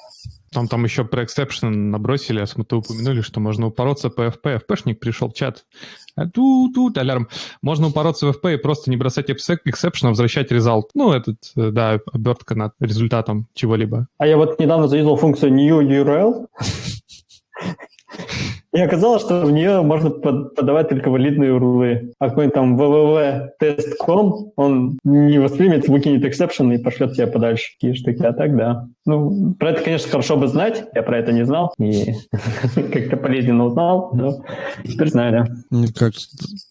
[0.52, 4.60] Там, там еще про exception набросили, а то упомянули, что можно упороться по FP.
[4.60, 5.64] FP-шник пришел в чат.
[6.16, 7.28] А тут, алярм.
[7.62, 10.90] Можно упороться в FP и просто не бросать exception, а возвращать результат.
[10.94, 14.08] Ну, этот, э, да, обертка над результатом чего-либо.
[14.18, 16.46] А я вот недавно заюзал функцию new URL.
[18.72, 22.12] И оказалось, что в нее можно под- подавать только валидные урлы.
[22.20, 27.72] А какой-нибудь там www.test.com, он не воспримет, выкинет exception и пошлет тебя подальше.
[27.74, 28.22] Такие штуки.
[28.22, 28.86] А так, да.
[29.06, 30.84] Ну, про это, конечно, хорошо бы знать.
[30.94, 31.72] Я про это не знал.
[31.78, 32.12] И
[32.74, 34.10] как-то болезненно узнал.
[34.14, 34.44] Но
[34.84, 35.32] теперь знаю,
[35.70, 35.80] да.
[35.98, 36.14] Как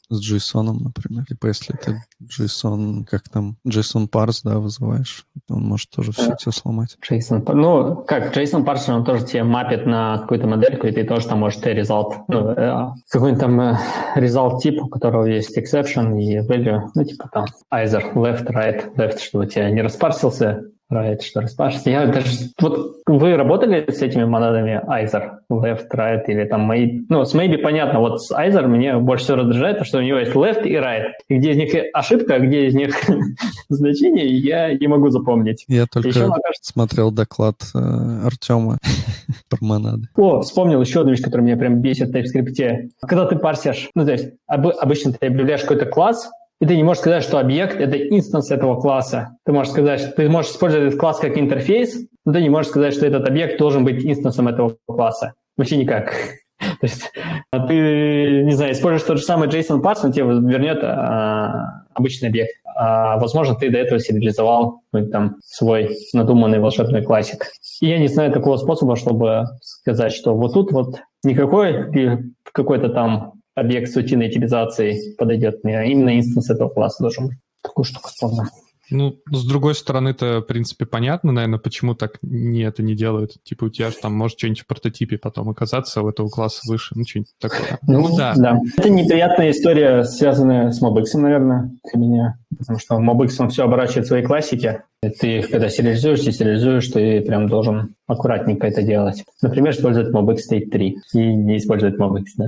[0.10, 1.26] с JSON, например.
[1.26, 6.52] Типа если ты JSON, как там, JSON parse, да, вызываешь, он может тоже все тебе
[6.52, 6.98] сломать.
[7.10, 11.28] JSON, ну, как, JSON парсер, он тоже тебе мапит на какую-то модельку, и ты тоже
[11.28, 13.78] там можешь result, ну, э, какой-нибудь там э,
[14.16, 19.20] result тип, у которого есть exception и value, ну, типа там either left, right, left,
[19.20, 21.90] чтобы у тебя не распарсился, right, что распарсился.
[21.90, 22.28] Я даже,
[22.60, 27.02] вот вы работали с этими монадами either, left, right или там maybe?
[27.10, 30.18] Ну, с maybe понятно, вот с either мне больше всего раздражает, то, что у него
[30.20, 32.96] есть left и right, и где из них ошибка, а где из них
[33.70, 35.66] значение, я не могу запомнить.
[35.68, 37.80] Я Еще, только мне кажется, смотрел доклад э,
[38.26, 38.78] Артема
[39.50, 40.08] про монады.
[40.16, 42.90] О, вспомнил еще одну вещь, которая меня прям бесит в TypeScript.
[43.02, 46.30] Когда ты парсишь, ну, то есть об- обычно ты объявляешь какой-то класс,
[46.62, 49.38] и ты не можешь сказать, что объект— это инстанс этого класса.
[49.46, 52.70] Ты можешь сказать, что ты можешь использовать этот класс как интерфейс, но ты не можешь
[52.70, 55.36] сказать, что этот объект должен быть инстансом этого класса.
[55.56, 56.14] Вообще никак.
[56.60, 57.12] То есть
[57.52, 62.28] а ты, не знаю, используешь тот же самый JSON парс, он тебе вернет а, обычный
[62.28, 62.52] объект.
[62.76, 64.82] А, возможно, ты до этого сериализовал
[65.12, 67.46] там свой надуманный волшебный классик.
[67.80, 72.18] И я не знаю такого способа, чтобы сказать, что вот тут вот никакой и
[72.52, 77.38] какой-то там объект с утиной типизацией подойдет мне, а именно инстанс этого класса должен быть.
[77.62, 78.46] Такую штуку вспомнил.
[78.92, 83.34] Ну, с другой стороны-то, в принципе, понятно, наверное, почему так не это не делают.
[83.44, 86.96] Типа у тебя же там может что-нибудь в прототипе потом оказаться у этого класса выше,
[86.96, 87.80] ну, что-нибудь такое.
[87.88, 88.34] Ну, да.
[88.78, 92.38] Это неприятная история, связанная с MobX, наверное, для меня.
[92.58, 94.82] Потому что MobX, он все оборачивает свои классики.
[95.04, 99.24] И Ты их, когда сериализуешь, сериализуешь, ты прям должен аккуратненько это делать.
[99.42, 102.48] Например, использовать MobX State 3 и не использовать MobX, да.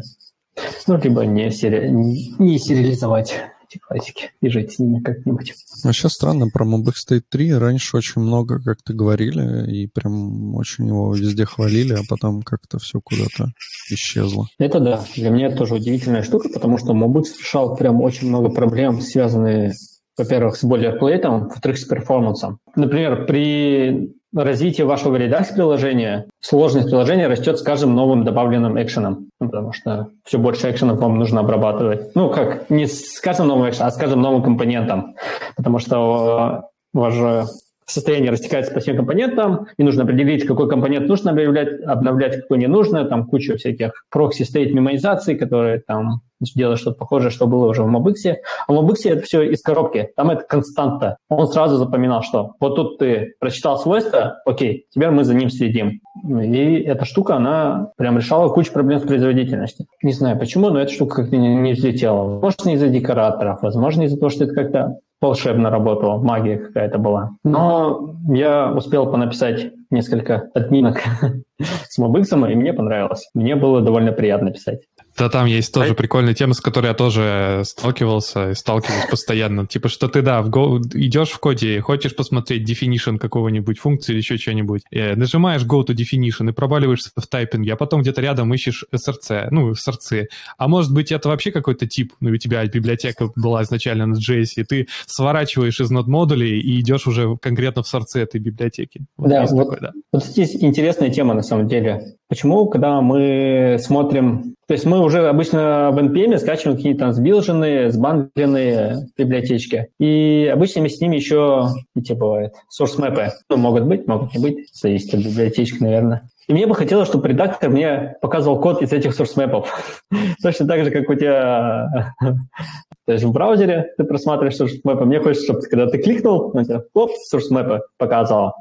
[0.88, 1.90] Ну, либо не, сери...
[1.90, 3.36] не сериализовать
[3.72, 5.54] эти классики и жить с ними как-нибудь.
[5.84, 11.14] Вообще странно, про Mobix State 3 раньше очень много как-то говорили, и прям очень его
[11.14, 13.52] везде хвалили, а потом как-то все куда-то
[13.90, 14.48] исчезло.
[14.58, 18.50] Это да, для меня это тоже удивительная штука, потому что MobX решал прям очень много
[18.50, 19.74] проблем, связанные,
[20.18, 22.60] во-первых, с бойлерплейтом, во-вторых, с перформансом.
[22.76, 29.48] Например, при развитии вашего редакс приложения сложность приложения растет с каждым новым добавленным экшеном, ну,
[29.48, 32.16] потому что все больше экшенов вам нужно обрабатывать.
[32.16, 35.16] Ну, как, не с каждым новым экшеном, а с каждым новым компонентом,
[35.56, 36.64] потому что
[36.94, 37.46] э, у вас же
[37.92, 42.68] состояние растекается по всем компонентам, и нужно определить, какой компонент нужно обновлять, обновлять какой не
[42.68, 46.22] нужно, там куча всяких proxy-state мемоизации, которые там
[46.56, 48.36] делать что-то похожее, что было уже в MobX.
[48.68, 50.10] А в MobX это все из коробки.
[50.16, 51.18] Там это константа.
[51.30, 56.02] Он сразу запоминал, что вот тут ты прочитал свойства, окей, теперь мы за ним следим.
[56.24, 59.86] И эта штука, она прям решала кучу проблем с производительностью.
[60.02, 62.42] Не знаю почему, но эта штука как-то не, не взлетела.
[62.66, 67.32] Не из-за декораторов, возможно, из-за того, что это как-то волшебно работало, магия какая-то была.
[67.44, 71.02] Но я успел понаписать несколько админок
[71.62, 73.30] с Mobix, и мне понравилось.
[73.34, 74.82] Мне было довольно приятно писать.
[75.18, 75.96] Да, там есть тоже а...
[75.96, 79.68] прикольная тема, с которой я тоже сталкивался и сталкиваюсь постоянно.
[79.68, 84.20] Типа, что ты, да, в Go идешь в коде, хочешь посмотреть definition какого-нибудь функции или
[84.20, 88.54] еще что-нибудь, э, нажимаешь go to definition и проваливаешься в тайпинге, а потом где-то рядом
[88.54, 90.28] ищешь SRC, ну, SRC.
[90.58, 94.48] А может быть, это вообще какой-то тип, ну, у тебя библиотека была изначально на JS,
[94.58, 99.06] и ты сворачиваешь из нод модулей и идешь уже конкретно в SRC этой библиотеки.
[99.18, 102.02] Вот да, вот, такой, да, вот здесь интересная тема на самом деле.
[102.32, 104.56] Почему, когда мы смотрим...
[104.66, 109.90] То есть мы уже обычно в NPM скачиваем какие-то там сбилженные, сбандленные библиотечки.
[110.00, 113.32] И обычно с ними еще, эти бывают, source map.
[113.50, 114.70] Ну, могут быть, могут не быть.
[114.74, 116.22] Зависит от библиотечек, наверное.
[116.52, 119.66] И мне бы хотелось, чтобы редактор мне показывал код из этих map.
[120.44, 121.88] Точно так же, как у тебя
[123.06, 125.06] то есть в браузере ты просматриваешь map.
[125.06, 128.54] Мне хочется, чтобы когда ты кликнул, он тебе оп, source map показал.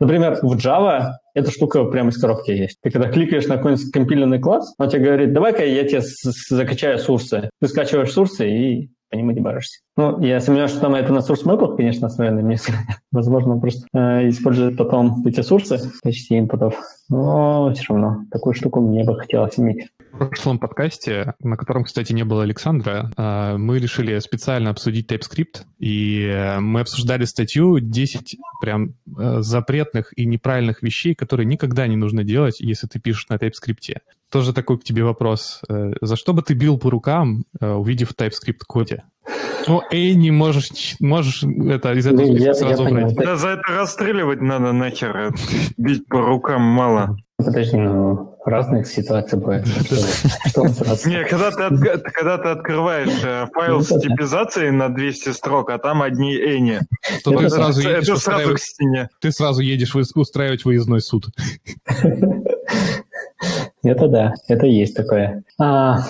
[0.00, 2.78] Например, в Java эта штука прямо из коробки есть.
[2.82, 6.02] Ты когда кликаешь на какой-нибудь компиленный класс, он тебе говорит, давай-ка я тебе
[6.50, 7.48] закачаю сурсы.
[7.60, 9.80] Ты скачиваешь сурсы и по ним дебажишься.
[9.96, 12.42] Ну, я сомневаюсь, что там это на source map, конечно, основано.
[12.42, 12.58] Мне,
[13.12, 16.74] возможно, просто э, используют потом эти сурсы в качестве инпутов.
[17.08, 19.88] Но все равно такую штуку мне бы хотелось иметь.
[20.12, 25.62] В прошлом подкасте, на котором, кстати, не было Александра, э, мы решили специально обсудить TypeScript,
[25.78, 31.96] и э, мы обсуждали статью 10 прям э, запретных и неправильных вещей, которые никогда не
[31.96, 33.98] нужно делать, если ты пишешь на TypeScript.
[34.30, 35.60] Тоже такой к тебе вопрос.
[36.00, 39.04] За что бы ты бил по рукам, увидев TypeScript коде?
[39.66, 43.14] Ну, Эй, не можешь, можешь это из этого я, сразу я брать.
[43.16, 45.34] Да за это расстреливать надо нахер.
[45.76, 47.16] Бить по рукам мало.
[47.38, 49.66] Подожди, ну, разных ситуаций бывает.
[49.66, 56.00] Не, когда ты, когда ты открываешь э, файл с типизацией на 200 строк, а там
[56.00, 56.80] одни эни,
[57.24, 59.10] то ты сразу едешь сразу к стене.
[59.20, 61.26] Ты сразу едешь устраивать выездной суд.
[63.82, 65.44] Это да, это есть такое.
[65.58, 66.00] А,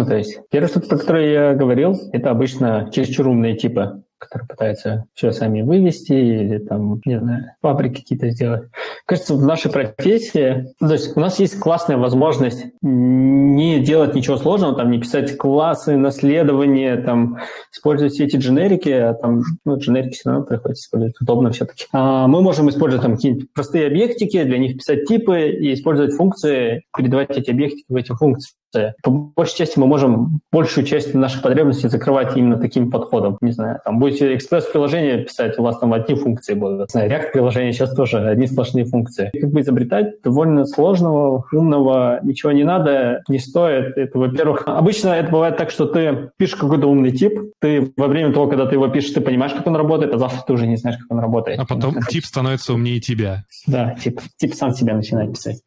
[0.00, 4.46] ну, то есть, первая штука, про которую я говорил, это обычно чересчур умные типы которые
[4.46, 8.68] пытаются все сами вывести или там, не знаю, фабрики какие-то сделать.
[9.06, 14.76] Кажется, в нашей профессии, то есть у нас есть классная возможность не делать ничего сложного,
[14.76, 17.38] там, не писать классы, наследования, там,
[17.72, 21.86] использовать все эти дженерики, а там, ну, дженерики все равно приходится использовать, удобно все-таки.
[21.92, 26.82] А мы можем использовать там какие-нибудь простые объектики, для них писать типы и использовать функции,
[26.94, 28.52] передавать эти объектики в эти функции.
[29.02, 33.38] По большей части мы можем большую часть наших потребностей закрывать именно таким подходом.
[33.40, 36.94] Не знаю, там будете экспресс-приложение писать, у вас там одни функции будут.
[36.94, 39.30] React-приложение сейчас тоже одни сплошные функции.
[39.38, 43.96] Как бы изобретать довольно сложного, умного, ничего не надо, не стоит.
[43.96, 48.32] Это, во-первых, обычно это бывает так, что ты пишешь какой-то умный тип, ты во время
[48.32, 50.76] того, когда ты его пишешь, ты понимаешь, как он работает, а завтра ты уже не
[50.76, 51.58] знаешь, как он работает.
[51.58, 53.44] А потом тип становится умнее тебя.
[53.66, 55.62] Да, тип, тип сам себя начинает писать.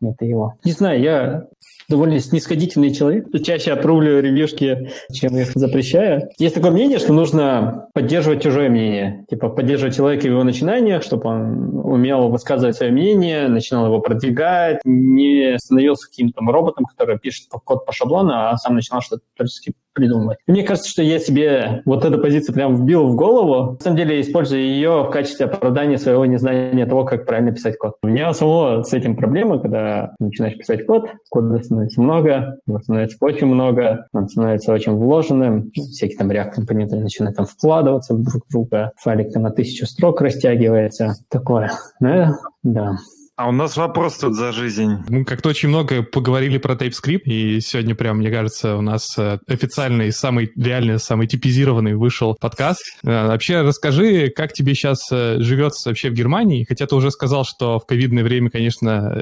[0.00, 0.54] Это его.
[0.64, 1.44] Не знаю, я
[1.92, 3.26] довольно снисходительный человек.
[3.44, 6.28] Чаще отправлю ревьюшки, чем их запрещаю.
[6.38, 9.24] Есть такое мнение, что нужно поддерживать чужое мнение.
[9.28, 14.80] Типа поддерживать человека в его начинаниях, чтобы он умел высказывать свое мнение, начинал его продвигать,
[14.84, 20.38] не становился каким-то роботом, который пишет код по шаблону, а сам начинал что-то творчески придумывать.
[20.46, 23.72] Мне кажется, что я себе вот эту позицию прям вбил в голову.
[23.72, 27.94] На самом деле, использую ее в качестве оправдания своего незнания того, как правильно писать код.
[28.02, 33.16] У меня самого с этим проблема, когда начинаешь писать код, кода становится много, его становится
[33.20, 38.92] очень много, он становится очень вложенным, всякие там реакт-компоненты начинают там вкладываться друг в друга,
[38.96, 41.72] файлик там на тысячу строк растягивается, такое.
[42.00, 42.26] Ну,
[42.62, 42.96] да.
[43.34, 44.98] А у нас вопрос тут за жизнь.
[45.08, 49.38] Мы как-то очень много поговорили про TypeScript, и сегодня прям, мне кажется, у нас э,
[49.46, 52.82] официальный, самый реальный, самый типизированный вышел подкаст.
[53.02, 56.66] Э, вообще расскажи, как тебе сейчас э, живется вообще в Германии?
[56.68, 59.18] Хотя ты уже сказал, что в ковидное время, конечно,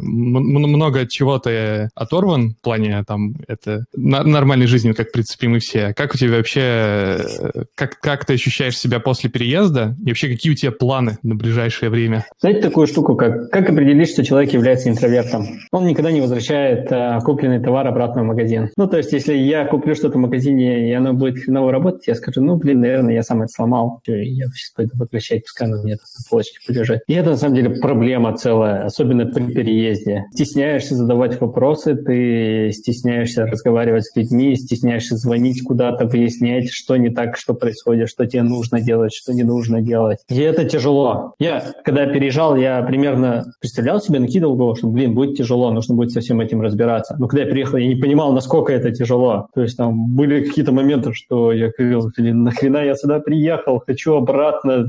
[0.00, 5.92] много чего ты оторван в плане там это нормальной жизни, как, в принципе, мы все.
[5.94, 7.26] Как у тебя вообще,
[7.74, 9.96] как, как ты ощущаешь себя после переезда?
[10.04, 12.24] И вообще, какие у тебя планы на ближайшее время?
[12.40, 15.46] Знаете такую штуку, как как, определить, что человек является интровертом?
[15.72, 18.70] Он никогда не возвращает а, купленный товар обратно в магазин.
[18.76, 22.14] Ну, то есть, если я куплю что-то в магазине, и оно будет хреново работать, я
[22.14, 24.00] скажу, ну, блин, наверное, я сам это сломал.
[24.06, 27.00] Я сейчас пойду возвращать, пускай оно мне тут на полочке полежит.
[27.06, 30.24] И это, на самом деле, проблема целая, особенно при переезде.
[30.32, 37.36] Стесняешься задавать вопросы, ты стесняешься разговаривать с людьми, стесняешься звонить куда-то, выяснять, что не так,
[37.36, 40.18] что происходит, что тебе нужно делать, что не нужно делать.
[40.28, 41.34] И это тяжело.
[41.38, 43.21] Я, когда переезжал, я примерно
[43.60, 47.16] представлял себе, накидывал голову, что, блин, будет тяжело, нужно будет со всем этим разбираться.
[47.18, 49.48] Но когда я приехал, я не понимал, насколько это тяжело.
[49.54, 54.14] То есть там были какие-то моменты, что я говорил, блин, нахрена я сюда приехал, хочу
[54.14, 54.86] обратно.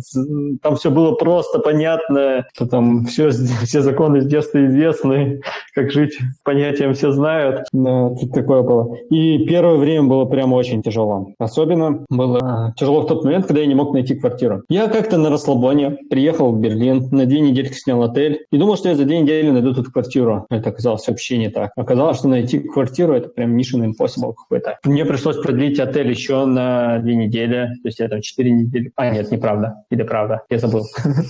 [0.62, 3.30] Там все было просто, понятно, что там все,
[3.64, 5.42] все законы с детства известны,
[5.74, 7.66] как жить понятием все знают.
[7.74, 8.96] Но тут такое было.
[9.10, 11.34] И первое время было прям очень тяжело.
[11.40, 14.64] Особенно было тяжело в тот момент, когда я не мог найти квартиру.
[14.70, 18.90] Я как-то на расслабоне приехал в Берлин, на две недельки снял отель и думал, что
[18.90, 20.46] я за две недели найду тут квартиру.
[20.50, 21.72] Это оказалось вообще не так.
[21.76, 24.78] Оказалось, что найти квартиру— это прям mission impossible какой-то.
[24.84, 27.68] Мне пришлось продлить отель еще на две недели.
[27.82, 28.92] То есть я там четыре недели...
[28.96, 29.84] А, нет, неправда.
[29.90, 30.42] Или правда.
[30.50, 30.84] Я забыл.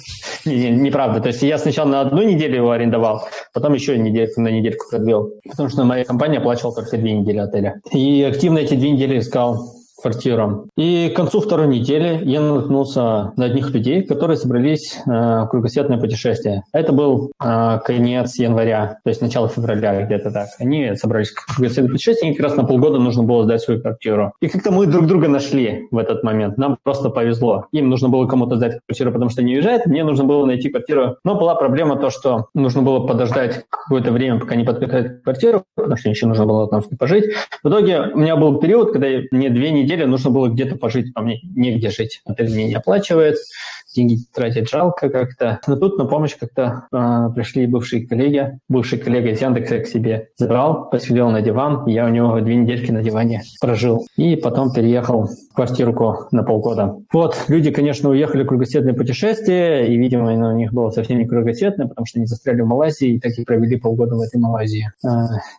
[0.46, 1.22] Неправда.
[1.22, 3.24] То есть я сначала на одну неделю его арендовал,
[3.54, 5.34] потом еще недельку на недельку продлил.
[5.50, 7.76] Потому что моя компания оплачивала только две недели отеля.
[7.92, 9.73] И активно эти две недели искал
[10.04, 10.66] квартирам.
[10.78, 15.98] И к концу второй недели я наткнулся на одних людей, которые собрались э, в кругосветное
[15.98, 16.64] путешествие.
[16.74, 20.50] Это был э, конец января, то есть начало февраля где-то так.
[20.60, 24.34] Они собрались в кругосветное путешествие, и как раз на полгода нужно было сдать свою квартиру.
[24.42, 26.58] И как-то мы друг друга нашли в этот момент.
[26.58, 27.68] Нам просто повезло.
[27.72, 29.86] Им нужно было кому-то сдать квартиру, потому что они уезжают.
[29.86, 31.16] Мне нужно было найти квартиру.
[31.24, 35.98] Но была проблема то, что нужно было подождать какое-то время, пока не подготовят квартиру, потому
[35.98, 37.26] что еще нужно было там пожить.
[37.64, 41.12] В итоге у меня был период, когда мне две недели недели нужно было где-то пожить,
[41.16, 42.22] а мне негде жить.
[42.26, 43.38] Отель мне не оплачивает,
[43.94, 45.60] деньги тратить жалко как-то.
[45.68, 48.60] Но тут на помощь как-то э, пришли бывшие коллеги.
[48.70, 51.86] Бывший коллега из Яндекса к себе забрал, поселил на диван.
[51.88, 54.06] Я у него две недельки на диване прожил.
[54.18, 56.96] И потом переехал в квартирку на полгода.
[57.12, 61.88] Вот, люди, конечно, уехали в кругосветное путешествие, и, видимо, у них было совсем не кругосветное,
[61.88, 64.90] потому что они застряли в Малайзии и так и провели полгода в этой Малайзии.
[65.06, 65.10] Э,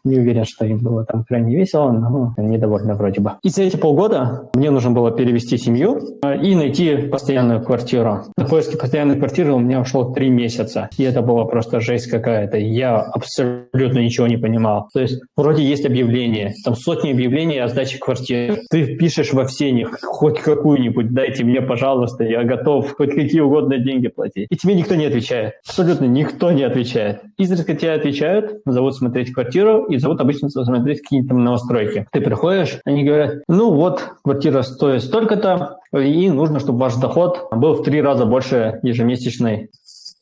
[0.05, 3.33] не уверен, что им было там крайне весело, но недовольны вроде бы.
[3.43, 8.24] И за эти полгода мне нужно было перевести семью э, и найти постоянную квартиру.
[8.37, 10.89] На поиски постоянной квартиры у меня ушло три месяца.
[10.97, 12.57] И это была просто жесть какая-то.
[12.57, 14.89] Я абсолютно ничего не понимал.
[14.93, 18.63] То есть вроде есть объявление, там сотни объявлений о сдаче квартиры.
[18.71, 23.79] Ты пишешь во все них хоть какую-нибудь, дайте мне, пожалуйста, я готов хоть какие угодно
[23.79, 24.47] деньги платить.
[24.51, 25.55] И тебе никто не отвечает.
[25.67, 27.23] Абсолютно никто не отвечает.
[27.39, 32.07] Изредка тебе отвечают, зовут смотреть квартиру и зовут обычно смотреть какие-то новостройки.
[32.13, 37.75] Ты приходишь, они говорят, ну вот, квартира стоит столько-то, и нужно, чтобы ваш доход был
[37.75, 39.71] в три раза больше ежемесячной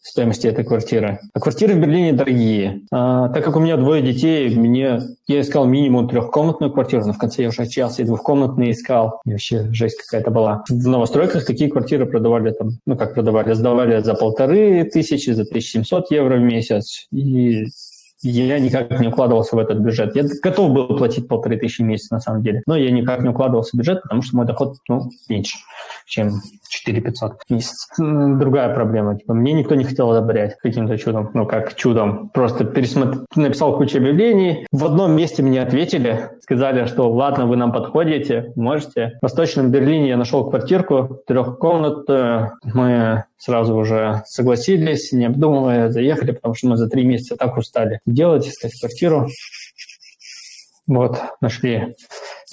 [0.03, 1.21] стоимости этой квартиры.
[1.33, 2.83] А квартиры в Берлине дорогие.
[2.91, 7.19] А, так как у меня двое детей, мне я искал минимум трехкомнатную квартиру, но в
[7.19, 9.21] конце я уже отчаялся и двухкомнатные искал.
[9.25, 10.65] И вообще жесть какая-то была.
[10.69, 16.11] В новостройках такие квартиры продавали там, ну как продавали, сдавали за полторы тысячи, за 1700
[16.11, 17.07] евро в месяц.
[17.13, 17.67] И
[18.23, 20.15] я никак не укладывался в этот бюджет.
[20.17, 23.29] Я готов был платить полторы тысячи в месяц, на самом деле, но я никак не
[23.29, 25.59] укладывался в бюджет, потому что мой доход ну, меньше,
[26.07, 26.31] чем
[26.69, 27.89] 4 500 в месяц.
[27.99, 29.19] Другая проблема.
[29.19, 31.31] Типа, мне никто не хотел одобрять каким-то чудом.
[31.35, 32.31] Ну, как чудом.
[32.31, 33.25] Просто пересмотр...
[33.37, 34.67] написал кучу объявлений.
[34.73, 39.19] В одном месте мне ответили, сказали, что ладно, вы нам подходите, можете.
[39.21, 42.53] В Восточном Берлине я нашел квартирку, трехкомнатную.
[42.65, 47.99] Мы сразу уже согласились, не обдумывая, заехали, потому что мы за три месяца так устали
[48.07, 49.29] делать, искать квартиру.
[50.87, 51.95] Вот, нашли.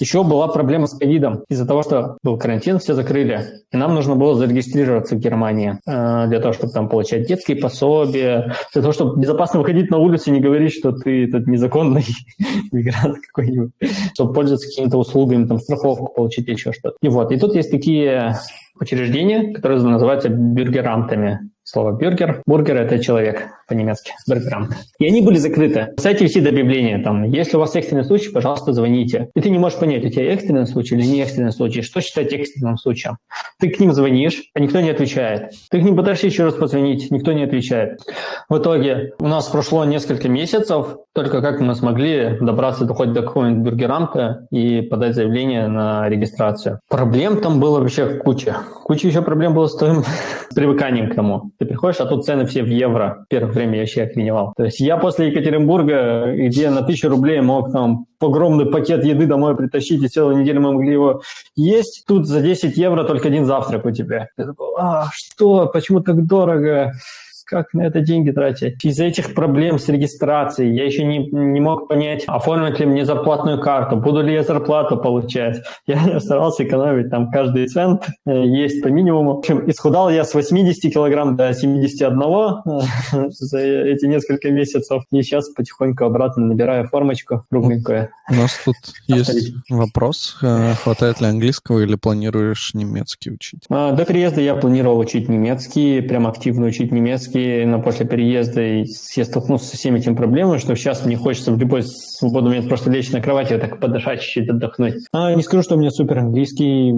[0.00, 1.44] Еще была проблема с ковидом.
[1.50, 3.60] Из-за того, что был карантин, все закрыли.
[3.70, 8.54] И нам нужно было зарегистрироваться в Германии э, для того, чтобы там получать детские пособия,
[8.72, 12.06] для того, чтобы безопасно выходить на улицу и не говорить, что ты тут незаконный
[12.72, 13.72] мигрант какой-нибудь,
[14.14, 16.96] чтобы пользоваться какими-то услугами, там, страховку получить или еще что-то.
[17.02, 18.36] И вот, и тут есть такие
[18.80, 22.42] учреждения, которые называются бюргерантами слово бюргер.
[22.46, 24.76] Бургер– это человек по-немецки, бюргерант.
[24.98, 25.94] И они были закрыты.
[25.96, 29.28] В сайте висит объявление, там, если у вас экстренный случай, пожалуйста, звоните.
[29.34, 32.32] И ты не можешь понять, у тебя экстренный случай или не экстренный случай, что считать
[32.32, 33.16] экстренным случаем.
[33.60, 35.52] Ты к ним звонишь, а никто не отвечает.
[35.70, 38.00] Ты к ним пытаешься еще раз позвонить, никто не отвечает.
[38.48, 43.22] В итоге у нас прошло несколько месяцев, только как мы смогли добраться до хоть до
[43.22, 46.80] какого-нибудь бюргеранта и подать заявление на регистрацию.
[46.88, 48.56] Проблем там было вообще куча.
[48.84, 50.02] Куча еще проблем было с твоим
[50.54, 51.50] привыканием к тому.
[51.60, 53.26] Ты приходишь, а тут цены все в евро.
[53.28, 54.54] Первое время я вообще охреневал.
[54.56, 59.54] То есть я после Екатеринбурга, где на тысячу рублей мог там огромный пакет еды домой
[59.54, 61.20] притащить, и целую неделю мы могли его
[61.56, 64.28] есть, тут за 10 евро только один завтрак у тебя.
[64.38, 66.92] Я такой, а, что, почему так дорого?
[67.50, 68.82] Как на это деньги тратить?
[68.84, 73.60] Из-за этих проблем с регистрацией я еще не, не мог понять, оформят ли мне зарплатную
[73.60, 75.62] карту, буду ли я зарплату получать.
[75.86, 79.34] Я старался экономить там каждый цент, э, есть по минимуму.
[79.34, 85.02] В общем, исхудал я с 80 килограмм до 71 э, за эти несколько месяцев.
[85.10, 88.10] И сейчас потихоньку обратно набираю формочку кругленькую.
[88.30, 88.76] У нас тут
[89.08, 90.38] есть вопрос.
[90.42, 93.64] Э, хватает ли английского или планируешь немецкий учить?
[93.68, 99.24] А, до переезда я планировал учить немецкий, прям активно учить немецкий, но после переезда я
[99.24, 103.10] столкнулся со всеми этими проблемами, что сейчас мне хочется в любой свободный момент просто лечь
[103.10, 104.94] на кровати и так подышать, чуть-чуть отдохнуть.
[105.12, 106.92] А, не скажу, что у меня супер английский,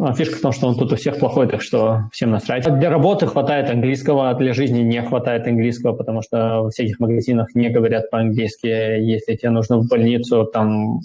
[0.00, 2.64] а фишка в том, что он тут у всех плохой, так что всем насрать.
[2.78, 7.68] Для работы хватает английского, для жизни не хватает английского, потому что в всяких магазинах не
[7.68, 8.66] говорят по-английски.
[8.66, 11.00] Если тебе нужно в больницу, там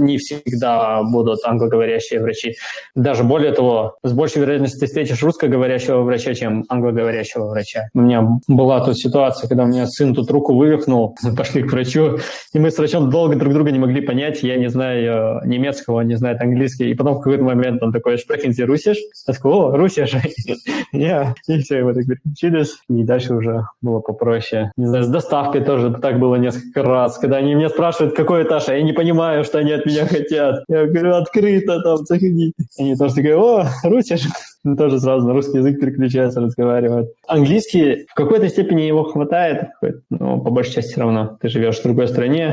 [0.00, 2.56] не всегда будут англоговорящие врачи.
[2.94, 7.88] Даже более того, с большей вероятностью ты встретишь русскоговорящего врача, чем англоговорящего врача.
[7.94, 12.18] У меня была тут ситуация, когда у меня сын тут руку вывихнул, пошли к врачу,
[12.52, 14.42] и мы с врачом долго друг друга не могли понять.
[14.42, 16.90] Я не знаю немецкого, он не знает английский.
[16.90, 18.96] И потом в какой-то момент момент он такой, Sie Russisch?
[19.26, 20.20] Я такой, о, Руссия же.
[20.92, 22.78] Я, и все, мы так переключились.
[22.88, 24.72] И дальше уже было попроще.
[24.76, 28.68] Не знаю, с доставкой тоже так было несколько раз, когда они меня спрашивают, какой этаж,
[28.68, 30.64] а я не понимаю, что они от меня хотят.
[30.68, 32.54] Я говорю, открыто там, заходите.
[32.78, 34.28] Они тоже такие, о, Руссия же.
[34.76, 37.10] Тоже сразу на русский язык переключаются, разговаривают.
[37.28, 39.68] Английский в какой-то степени его хватает,
[40.10, 41.38] но по большей части все равно.
[41.40, 42.52] Ты живешь в другой стране,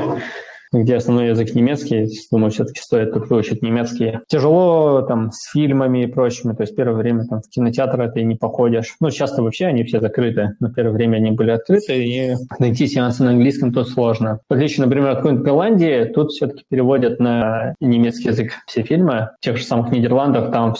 [0.82, 4.18] где основной язык немецкий, думаю, все-таки стоит тут выучить немецкий.
[4.28, 8.34] Тяжело там с фильмами и прочими, то есть первое время там в кинотеатр ты не
[8.34, 8.96] походишь.
[9.00, 13.22] Ну, часто вообще они все закрыты, но первое время они были открыты, и найти сеансы
[13.22, 14.40] на английском тут сложно.
[14.48, 19.30] В отличие, например, от какой-нибудь Голландии, тут все-таки переводят на немецкий язык все фильмы.
[19.40, 20.74] В тех же самых Нидерландах там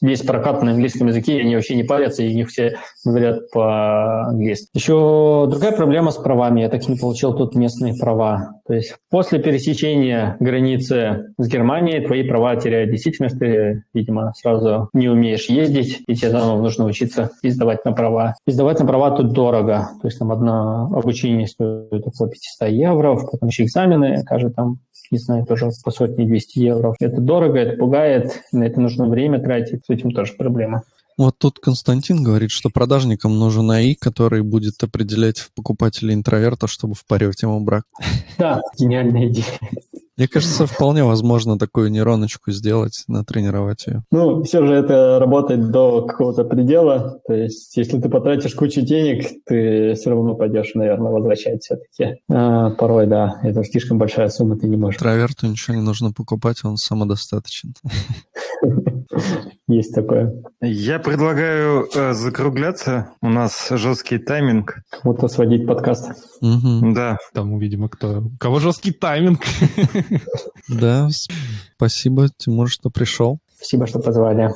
[0.00, 4.68] весь прокат на английском языке, они вообще не парятся, и не все говорят по-английски.
[4.74, 6.60] Еще другая проблема с правами.
[6.60, 8.52] Я так и не получил тут местные права.
[8.66, 13.38] То есть после пересечения границы с Германией твои права теряют действительность.
[13.38, 18.34] Ты, видимо, сразу не умеешь ездить, и тебе заново нужно учиться издавать на права.
[18.46, 19.88] Издавать на права тут дорого.
[20.00, 24.78] То есть там одно обучение стоит около 500 евро, потом еще экзамены, кажется, там
[25.10, 26.94] не знаю, тоже по сотне 200 евро.
[26.98, 30.82] Это дорого, это пугает, на это нужно время тратить, с этим тоже проблема.
[31.18, 36.94] Вот тут Константин говорит, что продажникам нужен АИ, который будет определять в покупателя интроверта, чтобы
[36.94, 37.84] впаривать ему брак.
[38.38, 39.44] Да, гениальная идея.
[40.16, 44.04] Мне кажется, вполне возможно такую нейроночку сделать, натренировать ее.
[44.10, 47.20] Ну, все же это работает до какого-то предела.
[47.26, 52.20] То есть, если ты потратишь кучу денег, ты все равно пойдешь, наверное, возвращать все-таки.
[52.30, 54.98] А, порой, да, это слишком большая сумма, ты не можешь.
[54.98, 57.74] Траверту ничего не нужно покупать, он самодостаточен.
[59.68, 60.42] Есть такое.
[60.60, 63.10] Я предлагаю э, закругляться.
[63.20, 64.82] У нас жесткий тайминг.
[64.90, 66.10] Кому-то сводить подкаст.
[66.40, 66.94] Мгм.
[66.94, 67.18] Да.
[67.32, 68.20] Там, видимо, кто...
[68.20, 69.40] У кого жесткий тайминг?
[70.68, 71.08] Да,
[71.76, 73.40] спасибо, Тимур, что пришел.
[73.56, 74.50] Спасибо, что позвали.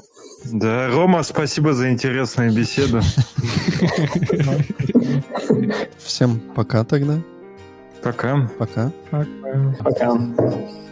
[0.45, 3.01] Да, Рома, спасибо за интересную беседу.
[5.99, 7.19] Всем пока тогда.
[8.03, 8.49] Пока.
[8.59, 8.93] Пока.
[9.11, 10.15] Пока.
[10.15, 10.86] My